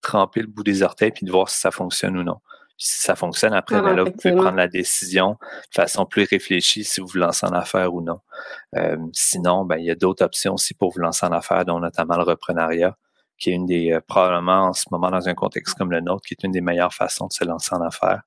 tremper 0.04 0.40
le 0.42 0.46
bout 0.46 0.62
des 0.62 0.82
orteils 0.82 1.10
puis 1.10 1.26
de 1.26 1.32
voir 1.32 1.48
si 1.48 1.58
ça 1.58 1.70
fonctionne 1.70 2.16
ou 2.16 2.22
non. 2.22 2.38
si 2.76 3.00
ça 3.02 3.16
fonctionne 3.16 3.54
après, 3.54 3.80
ben 3.80 3.94
là, 3.94 4.04
vous 4.04 4.12
pouvez 4.12 4.34
prendre 4.34 4.56
la 4.56 4.68
décision 4.68 5.38
de 5.40 5.74
façon 5.74 6.06
plus 6.06 6.24
réfléchie 6.24 6.84
si 6.84 7.00
vous 7.00 7.06
vous 7.06 7.18
lancez 7.18 7.46
en 7.46 7.52
affaires 7.52 7.94
ou 7.94 8.00
non. 8.00 8.20
Euh, 8.76 8.96
sinon, 9.12 9.64
ben, 9.64 9.78
il 9.78 9.86
y 9.86 9.90
a 9.90 9.94
d'autres 9.94 10.24
options 10.24 10.54
aussi 10.54 10.74
pour 10.74 10.92
vous 10.92 11.00
lancer 11.00 11.24
en 11.26 11.32
affaires, 11.32 11.64
dont 11.64 11.80
notamment 11.80 12.16
le 12.16 12.24
reprenariat 12.24 12.96
qui 13.38 13.50
est 13.50 13.54
une 13.54 13.66
des, 13.66 13.92
euh, 13.92 14.00
probablement 14.06 14.68
en 14.68 14.72
ce 14.72 14.84
moment 14.90 15.10
dans 15.10 15.28
un 15.28 15.34
contexte 15.34 15.76
comme 15.76 15.90
le 15.90 16.00
nôtre, 16.00 16.24
qui 16.26 16.34
est 16.34 16.44
une 16.44 16.52
des 16.52 16.60
meilleures 16.60 16.94
façons 16.94 17.26
de 17.26 17.32
se 17.32 17.44
lancer 17.44 17.74
en 17.74 17.80
affaires 17.80 18.22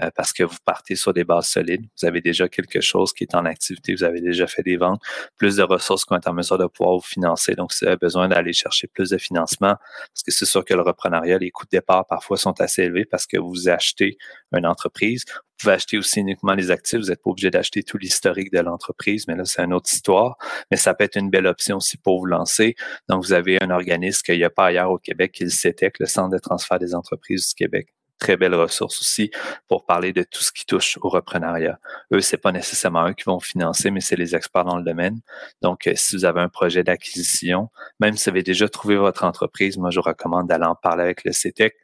euh, 0.00 0.10
parce 0.14 0.32
que 0.32 0.44
vous 0.44 0.56
partez 0.64 0.94
sur 0.94 1.12
des 1.12 1.24
bases 1.24 1.48
solides. 1.48 1.84
Vous 2.00 2.06
avez 2.06 2.20
déjà 2.20 2.48
quelque 2.48 2.80
chose 2.80 3.12
qui 3.12 3.24
est 3.24 3.34
en 3.34 3.44
activité, 3.44 3.94
vous 3.94 4.04
avez 4.04 4.20
déjà 4.20 4.46
fait 4.46 4.62
des 4.62 4.76
ventes, 4.76 5.00
plus 5.36 5.56
de 5.56 5.62
ressources 5.62 6.04
vont 6.08 6.16
être 6.16 6.28
en 6.28 6.34
mesure 6.34 6.58
de 6.58 6.66
pouvoir 6.66 6.96
vous 6.96 7.02
financer. 7.02 7.54
Donc, 7.54 7.72
vous 7.72 7.86
avez 7.86 7.96
besoin 7.96 8.28
d'aller 8.28 8.52
chercher 8.52 8.86
plus 8.86 9.10
de 9.10 9.18
financement, 9.18 9.76
parce 9.76 10.22
que 10.24 10.30
c'est 10.30 10.46
sûr 10.46 10.64
que 10.64 10.74
le 10.74 10.82
reprenariat, 10.82 11.38
les 11.38 11.50
coûts 11.50 11.64
de 11.64 11.70
départ 11.70 12.06
parfois 12.06 12.36
sont 12.36 12.60
assez 12.60 12.82
élevés 12.82 13.04
parce 13.04 13.26
que 13.26 13.38
vous 13.38 13.68
achetez 13.68 14.18
une 14.58 14.66
entreprise, 14.66 15.24
vous 15.28 15.68
pouvez 15.68 15.74
acheter 15.74 15.98
aussi 15.98 16.20
uniquement 16.20 16.54
les 16.54 16.70
actifs. 16.70 16.98
Vous 16.98 17.06
n'êtes 17.06 17.22
pas 17.22 17.30
obligé 17.30 17.50
d'acheter 17.50 17.82
tout 17.82 17.98
l'historique 17.98 18.52
de 18.52 18.58
l'entreprise, 18.58 19.26
mais 19.28 19.36
là, 19.36 19.44
c'est 19.44 19.62
une 19.62 19.72
autre 19.72 19.90
histoire. 19.92 20.36
Mais 20.70 20.76
ça 20.76 20.92
peut 20.92 21.04
être 21.04 21.16
une 21.16 21.30
belle 21.30 21.46
option 21.46 21.76
aussi 21.76 21.96
pour 21.96 22.18
vous 22.18 22.26
lancer. 22.26 22.74
Donc, 23.08 23.22
vous 23.22 23.32
avez 23.32 23.62
un 23.62 23.70
organisme 23.70 24.22
qu'il 24.24 24.38
n'y 24.38 24.44
a 24.44 24.50
pas 24.50 24.66
ailleurs 24.66 24.90
au 24.90 24.98
Québec, 24.98 25.32
qui 25.32 25.44
est 25.44 25.46
le 25.46 25.50
CETEC, 25.50 26.00
le 26.00 26.06
Centre 26.06 26.30
de 26.30 26.38
transfert 26.38 26.78
des 26.78 26.94
entreprises 26.94 27.48
du 27.48 27.54
Québec 27.54 27.94
très 28.22 28.36
belle 28.36 28.54
ressource 28.54 29.00
aussi 29.00 29.32
pour 29.66 29.84
parler 29.84 30.12
de 30.12 30.22
tout 30.22 30.44
ce 30.44 30.52
qui 30.52 30.64
touche 30.64 30.96
au 31.02 31.08
reprenariat. 31.08 31.80
Eux, 32.12 32.20
c'est 32.20 32.36
pas 32.36 32.52
nécessairement 32.52 33.08
eux 33.08 33.14
qui 33.14 33.24
vont 33.24 33.40
financer, 33.40 33.90
mais 33.90 34.00
c'est 34.00 34.14
les 34.14 34.36
experts 34.36 34.64
dans 34.64 34.76
le 34.76 34.84
domaine. 34.84 35.20
Donc, 35.60 35.88
euh, 35.88 35.92
si 35.96 36.14
vous 36.14 36.24
avez 36.24 36.40
un 36.40 36.48
projet 36.48 36.84
d'acquisition, 36.84 37.68
même 37.98 38.16
si 38.16 38.24
vous 38.24 38.30
avez 38.30 38.44
déjà 38.44 38.68
trouvé 38.68 38.96
votre 38.96 39.24
entreprise, 39.24 39.76
moi, 39.76 39.90
je 39.90 39.98
vous 39.98 40.04
recommande 40.04 40.46
d'aller 40.46 40.66
en 40.66 40.76
parler 40.76 41.02
avec 41.02 41.24
le 41.24 41.32
CETEC 41.32 41.74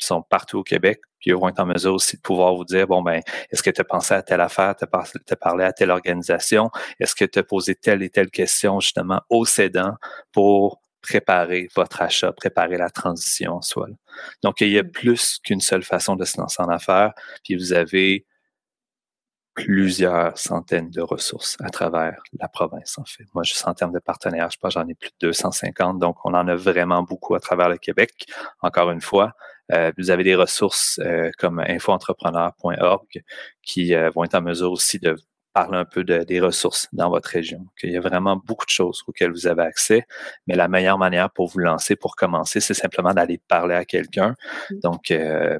qui 0.00 0.06
sont 0.06 0.22
partout 0.22 0.58
au 0.58 0.62
Québec, 0.62 1.00
puis 1.20 1.30
ils 1.30 1.36
vont 1.36 1.48
être 1.48 1.60
en 1.60 1.66
mesure 1.66 1.94
aussi 1.94 2.16
de 2.16 2.22
pouvoir 2.22 2.54
vous 2.54 2.64
dire, 2.64 2.86
bon, 2.86 3.02
ben, 3.02 3.20
est-ce 3.50 3.62
que 3.62 3.70
tu 3.70 3.80
as 3.80 3.84
pensé 3.84 4.14
à 4.14 4.22
telle 4.22 4.40
affaire, 4.40 4.74
tu 4.76 4.84
as 4.84 5.36
parlé 5.36 5.64
à 5.64 5.72
telle 5.72 5.90
organisation, 5.90 6.70
est-ce 6.98 7.14
que 7.14 7.24
tu 7.24 7.38
as 7.38 7.42
posé 7.42 7.74
telle 7.74 8.02
et 8.02 8.10
telle 8.10 8.30
question 8.30 8.80
justement 8.80 9.20
au 9.28 9.44
cédant 9.44 9.94
pour 10.32 10.80
préparer 11.02 11.68
votre 11.74 12.02
achat, 12.02 12.32
préparer 12.32 12.76
la 12.76 12.90
transition 12.90 13.54
en 13.54 13.62
soi. 13.62 13.88
Donc, 14.42 14.60
il 14.60 14.70
y 14.70 14.78
a 14.78 14.82
mm. 14.82 14.90
plus 14.90 15.38
qu'une 15.42 15.60
seule 15.60 15.82
façon 15.82 16.16
de 16.16 16.24
se 16.24 16.38
lancer 16.38 16.62
en 16.62 16.68
affaires, 16.68 17.12
puis 17.44 17.56
vous 17.56 17.72
avez 17.72 18.26
plusieurs 19.54 20.38
centaines 20.38 20.90
de 20.90 21.00
ressources 21.00 21.56
à 21.60 21.70
travers 21.70 22.22
la 22.38 22.48
province, 22.48 22.98
en 22.98 23.04
fait. 23.04 23.24
Moi, 23.34 23.42
juste 23.42 23.66
en 23.66 23.74
termes 23.74 23.92
de 23.92 23.98
partenaires, 23.98 24.50
je 24.50 24.58
pense 24.58 24.74
j'en 24.74 24.86
ai 24.86 24.94
plus 24.94 25.10
de 25.20 25.28
250, 25.28 25.98
donc 25.98 26.16
on 26.24 26.34
en 26.34 26.46
a 26.48 26.54
vraiment 26.54 27.02
beaucoup 27.02 27.34
à 27.34 27.40
travers 27.40 27.68
le 27.68 27.78
Québec. 27.78 28.26
Encore 28.62 28.90
une 28.90 29.00
fois, 29.00 29.34
euh, 29.72 29.92
vous 29.98 30.10
avez 30.10 30.24
des 30.24 30.34
ressources 30.34 30.98
euh, 31.04 31.30
comme 31.38 31.60
infoentrepreneur.org 31.60 33.22
qui 33.62 33.94
euh, 33.94 34.10
vont 34.10 34.24
être 34.24 34.34
en 34.34 34.42
mesure 34.42 34.72
aussi 34.72 34.98
de 34.98 35.16
parler 35.52 35.78
un 35.78 35.84
peu 35.84 36.04
de, 36.04 36.22
des 36.22 36.38
ressources 36.38 36.88
dans 36.92 37.10
votre 37.10 37.28
région. 37.28 37.66
Il 37.82 37.90
y 37.90 37.96
a 37.96 38.00
vraiment 38.00 38.36
beaucoup 38.36 38.64
de 38.64 38.70
choses 38.70 39.02
auxquelles 39.08 39.32
vous 39.32 39.48
avez 39.48 39.62
accès, 39.62 40.06
mais 40.46 40.54
la 40.54 40.68
meilleure 40.68 40.96
manière 40.96 41.28
pour 41.28 41.48
vous 41.48 41.58
lancer, 41.58 41.96
pour 41.96 42.14
commencer, 42.14 42.60
c'est 42.60 42.74
simplement 42.74 43.12
d'aller 43.12 43.38
parler 43.48 43.74
à 43.74 43.84
quelqu'un. 43.84 44.36
Mmh. 44.70 44.74
Donc, 44.84 45.12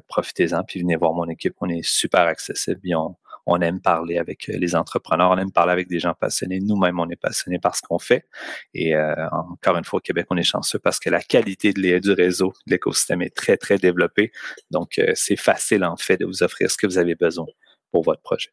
profitez-en, 0.07 0.63
puis 0.63 0.79
venez 0.79 0.95
voir 0.95 1.11
mon 1.11 1.27
équipe. 1.27 1.55
On 1.59 1.67
est 1.67 1.85
super 1.85 2.21
accessible, 2.21 2.79
et 2.85 2.95
on, 2.95 3.17
on 3.51 3.61
aime 3.61 3.79
parler 3.81 4.17
avec 4.17 4.49
euh, 4.49 4.57
les 4.57 4.75
entrepreneurs, 4.75 5.31
on 5.31 5.37
aime 5.37 5.51
parler 5.51 5.71
avec 5.71 5.87
des 5.87 5.99
gens 5.99 6.13
passionnés. 6.13 6.59
Nous-mêmes, 6.59 6.99
on 6.99 7.09
est 7.09 7.15
passionnés 7.15 7.59
par 7.59 7.75
ce 7.75 7.81
qu'on 7.81 7.99
fait. 7.99 8.25
Et 8.73 8.95
euh, 8.95 9.27
encore 9.31 9.77
une 9.77 9.83
fois, 9.83 9.97
au 9.97 10.01
Québec, 10.01 10.27
on 10.29 10.37
est 10.37 10.43
chanceux 10.43 10.79
parce 10.79 10.99
que 10.99 11.09
la 11.09 11.21
qualité 11.21 11.73
de 11.73 11.99
du 11.99 12.11
réseau, 12.11 12.53
de 12.67 12.71
l'écosystème 12.73 13.21
est 13.21 13.35
très, 13.35 13.57
très 13.57 13.77
développée. 13.77 14.31
Donc, 14.69 14.97
euh, 14.99 15.11
c'est 15.15 15.35
facile, 15.35 15.83
en 15.83 15.97
fait, 15.97 16.17
de 16.17 16.25
vous 16.25 16.43
offrir 16.43 16.69
ce 16.71 16.77
que 16.77 16.87
vous 16.87 16.97
avez 16.97 17.15
besoin 17.15 17.47
pour 17.91 18.03
votre 18.03 18.21
projet 18.21 18.49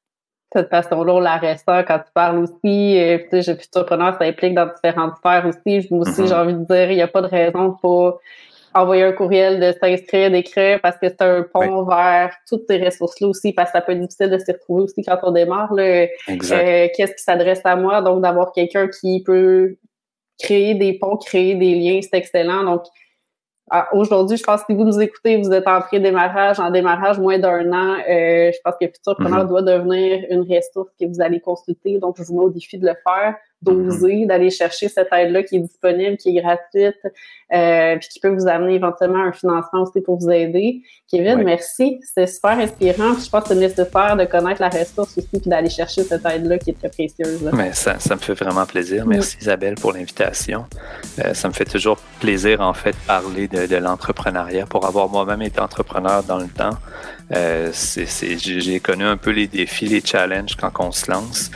cette 0.52 0.70
façon-là, 0.70 1.12
on 1.12 1.20
la 1.20 1.38
quand 1.38 1.98
tu 1.98 2.12
parles 2.14 2.38
aussi. 2.38 2.98
Euh, 2.98 3.18
tu 3.30 3.42
sais, 3.42 3.52
entrepreneur, 3.52 4.16
ça 4.18 4.24
implique 4.24 4.54
dans 4.54 4.66
différentes 4.66 5.16
sphères 5.18 5.46
aussi. 5.46 5.86
Moi 5.90 6.00
aussi, 6.00 6.22
mm-hmm. 6.22 6.26
j'ai 6.26 6.34
envie 6.34 6.54
de 6.54 6.64
dire, 6.64 6.90
il 6.90 6.96
n'y 6.96 7.02
a 7.02 7.08
pas 7.08 7.20
de 7.20 7.26
raison 7.26 7.76
pour 7.80 8.20
envoyer 8.80 9.04
un 9.04 9.12
courriel, 9.12 9.60
de 9.60 9.72
s'inscrire, 9.78 10.30
d'écrire, 10.30 10.80
parce 10.80 10.96
que 10.96 11.08
c'est 11.08 11.22
un 11.22 11.42
pont 11.42 11.84
vers 11.84 12.32
toutes 12.48 12.64
ces 12.68 12.82
ressources-là 12.82 13.28
aussi, 13.28 13.52
parce 13.52 13.70
que 13.70 13.78
ça 13.78 13.82
peut 13.82 13.92
être 13.92 14.00
difficile 14.00 14.30
de 14.30 14.38
s'y 14.38 14.52
retrouver 14.52 14.82
aussi 14.84 15.02
quand 15.02 15.18
on 15.22 15.32
démarre. 15.32 15.72
Euh, 15.78 16.06
Qu'est-ce 16.26 17.12
qui 17.12 17.22
s'adresse 17.22 17.60
à 17.64 17.76
moi? 17.76 18.02
Donc, 18.02 18.22
d'avoir 18.22 18.52
quelqu'un 18.52 18.88
qui 18.88 19.22
peut 19.22 19.76
créer 20.38 20.74
des 20.74 20.98
ponts, 20.98 21.16
créer 21.16 21.54
des 21.54 21.74
liens, 21.74 22.00
c'est 22.02 22.16
excellent. 22.16 22.64
Donc, 22.64 22.82
ah, 23.70 23.88
aujourd'hui, 23.92 24.36
je 24.36 24.44
pense 24.44 24.60
que 24.62 24.66
si 24.72 24.74
vous 24.74 24.84
nous 24.84 25.00
écoutez, 25.00 25.36
vous 25.36 25.52
êtes 25.52 25.68
en 25.68 25.80
pré-démarrage, 25.80 26.58
en 26.58 26.70
démarrage 26.70 27.18
moins 27.18 27.38
d'un 27.38 27.70
an, 27.72 27.96
euh, 28.08 28.50
je 28.50 28.58
pense 28.64 28.74
que 28.80 28.86
Futurpreneur 28.86 29.44
mm-hmm. 29.44 29.48
doit 29.48 29.62
devenir 29.62 30.24
une 30.30 30.40
ressource 30.40 30.88
que 30.98 31.06
vous 31.06 31.20
allez 31.20 31.40
consulter. 31.40 31.98
Donc, 31.98 32.16
je 32.18 32.22
vous 32.22 32.38
mets 32.38 32.44
au 32.44 32.50
défi 32.50 32.78
de 32.78 32.86
le 32.86 32.94
faire 33.06 33.34
d'oser, 33.60 34.08
mm-hmm. 34.08 34.26
d'aller 34.26 34.50
chercher 34.50 34.88
cette 34.88 35.08
aide-là 35.12 35.42
qui 35.42 35.56
est 35.56 35.60
disponible, 35.60 36.16
qui 36.16 36.36
est 36.36 36.40
gratuite, 36.40 37.00
euh, 37.52 37.96
puis 37.96 38.08
qui 38.08 38.20
peut 38.20 38.28
vous 38.28 38.46
amener 38.46 38.74
éventuellement 38.74 39.24
un 39.24 39.32
financement 39.32 39.82
aussi 39.82 40.00
pour 40.00 40.18
vous 40.18 40.30
aider. 40.30 40.82
Kevin, 41.10 41.42
merci. 41.42 41.98
C'est 42.14 42.26
super 42.26 42.58
inspirant. 42.58 43.14
je 43.14 43.28
pense 43.28 43.42
que 43.44 43.48
c'est 43.48 43.54
nécessaire 43.56 44.16
de 44.16 44.24
connaître 44.26 44.60
la 44.60 44.68
ressource 44.68 45.18
aussi, 45.18 45.26
puis 45.26 45.40
d'aller 45.50 45.70
chercher 45.70 46.02
cette 46.02 46.24
aide-là 46.24 46.58
qui 46.58 46.70
est 46.70 46.78
très 46.78 46.88
précieuse. 46.88 47.50
Mais 47.52 47.72
ça, 47.72 47.98
ça 47.98 48.14
me 48.14 48.20
fait 48.20 48.34
vraiment 48.34 48.66
plaisir. 48.66 49.06
Merci 49.06 49.38
Isabelle 49.40 49.74
pour 49.74 49.92
l'invitation. 49.92 50.66
Euh, 51.24 51.34
ça 51.34 51.48
me 51.48 51.52
fait 51.52 51.64
toujours 51.64 51.98
plaisir, 52.20 52.60
en 52.60 52.74
fait, 52.74 52.92
de 52.92 53.06
parler 53.06 53.48
de, 53.48 53.66
de 53.66 53.76
l'entrepreneuriat. 53.76 54.66
Pour 54.66 54.86
avoir 54.86 55.08
moi-même 55.08 55.42
été 55.42 55.60
entrepreneur 55.60 56.22
dans 56.22 56.38
le 56.38 56.48
temps, 56.48 56.76
euh, 57.34 57.72
j'ai 57.72 58.80
connu 58.80 59.04
un 59.04 59.16
peu 59.16 59.30
les 59.30 59.46
défis, 59.46 59.86
les 59.86 60.00
challenges 60.00 60.56
quand 60.56 60.70
on 60.78 60.92
se 60.92 61.10
lance. 61.10 61.50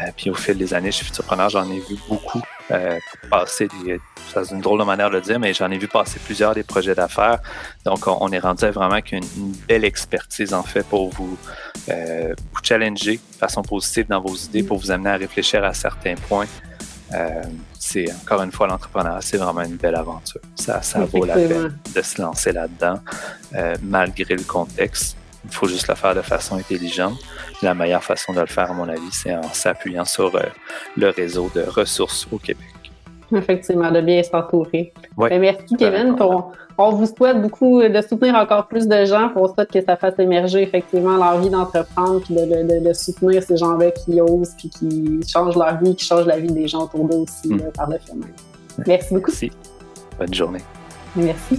Euh, 0.00 0.10
puis 0.16 0.30
au 0.30 0.34
fil 0.34 0.56
des 0.58 0.74
années, 0.74 0.90
chez 0.90 1.04
Futurpreneur, 1.04 1.48
j'en 1.48 1.70
ai 1.70 1.78
vu 1.78 1.96
beaucoup 2.08 2.42
euh, 2.70 2.98
passer 3.30 3.68
des. 3.68 4.00
C'est 4.32 4.50
une 4.50 4.60
drôle 4.60 4.80
de 4.80 4.84
manière 4.84 5.08
de 5.08 5.16
le 5.16 5.20
dire, 5.20 5.38
mais 5.38 5.54
j'en 5.54 5.70
ai 5.70 5.78
vu 5.78 5.88
passer 5.88 6.18
plusieurs 6.18 6.54
des 6.54 6.62
projets 6.62 6.94
d'affaires. 6.94 7.38
Donc, 7.84 8.06
on, 8.06 8.28
est 8.32 8.38
rendu 8.38 8.66
vraiment 8.66 8.92
avec 8.92 9.12
une, 9.12 9.24
belle 9.68 9.84
expertise, 9.84 10.52
en 10.52 10.62
fait, 10.62 10.84
pour 10.84 11.10
vous, 11.10 11.38
euh, 11.88 12.34
vous 12.52 12.60
challenger 12.62 13.16
de 13.16 13.36
façon 13.38 13.62
positive 13.62 14.06
dans 14.08 14.20
vos 14.20 14.34
idées, 14.34 14.62
pour 14.62 14.78
vous 14.78 14.90
amener 14.90 15.10
à 15.10 15.16
réfléchir 15.16 15.64
à 15.64 15.72
certains 15.72 16.16
points. 16.16 16.46
C'est 17.78 18.12
encore 18.12 18.42
une 18.42 18.50
fois 18.50 18.66
l'entrepreneuriat, 18.66 19.20
c'est 19.20 19.36
vraiment 19.36 19.62
une 19.62 19.76
belle 19.76 19.94
aventure. 19.94 20.40
Ça, 20.56 20.82
ça 20.82 21.04
vaut 21.04 21.24
la 21.24 21.34
peine 21.34 21.78
de 21.94 22.02
se 22.02 22.20
lancer 22.20 22.52
là-dedans, 22.52 23.00
malgré 23.80 24.34
le 24.34 24.42
contexte. 24.42 25.16
Il 25.48 25.54
faut 25.54 25.68
juste 25.68 25.88
le 25.88 25.94
faire 25.94 26.14
de 26.14 26.22
façon 26.22 26.56
intelligente. 26.56 27.18
La 27.62 27.74
meilleure 27.74 28.02
façon 28.02 28.32
de 28.32 28.40
le 28.40 28.46
faire, 28.46 28.70
à 28.70 28.74
mon 28.74 28.88
avis, 28.88 29.10
c'est 29.12 29.34
en 29.34 29.42
s'appuyant 29.52 30.04
sur 30.04 30.34
euh, 30.34 30.42
le 30.96 31.10
réseau 31.10 31.50
de 31.54 31.62
ressources 31.62 32.26
au 32.32 32.38
Québec. 32.38 32.66
Effectivement, 33.34 33.90
de 33.90 34.00
bien 34.00 34.22
s'entourer. 34.22 34.92
Ben, 35.16 35.40
merci, 35.40 35.74
Kevin. 35.76 36.14
on 36.78 36.90
vous 36.90 37.06
souhaite 37.06 37.40
beaucoup 37.42 37.82
de 37.82 38.00
soutenir 38.00 38.34
encore 38.36 38.68
plus 38.68 38.86
de 38.86 39.04
gens. 39.04 39.32
On 39.34 39.52
souhaite 39.52 39.70
que 39.70 39.82
ça 39.82 39.96
fasse 39.96 40.18
émerger 40.18 40.62
effectivement 40.62 41.16
l'envie 41.16 41.50
d'entreprendre 41.50 42.20
puis 42.20 42.34
de, 42.34 42.92
soutenir 42.92 43.42
ces 43.42 43.56
gens-là 43.56 43.90
qui 43.90 44.20
osent 44.20 44.54
puis 44.56 44.70
qui 44.70 45.20
changent 45.28 45.56
leur 45.56 45.78
vie, 45.80 45.96
qui 45.96 46.04
changent 46.04 46.26
la 46.26 46.38
vie 46.38 46.52
des 46.52 46.68
gens 46.68 46.84
autour 46.84 47.08
d'eux 47.08 47.16
aussi 47.16 47.48
hmm. 47.48 47.72
par 47.74 47.90
le 47.90 47.96
chemin. 48.06 48.26
Merci 48.86 49.14
beaucoup. 49.14 49.30
Merci. 49.30 49.50
Bonne 50.18 50.34
journée. 50.34 50.62
Merci. 51.16 51.58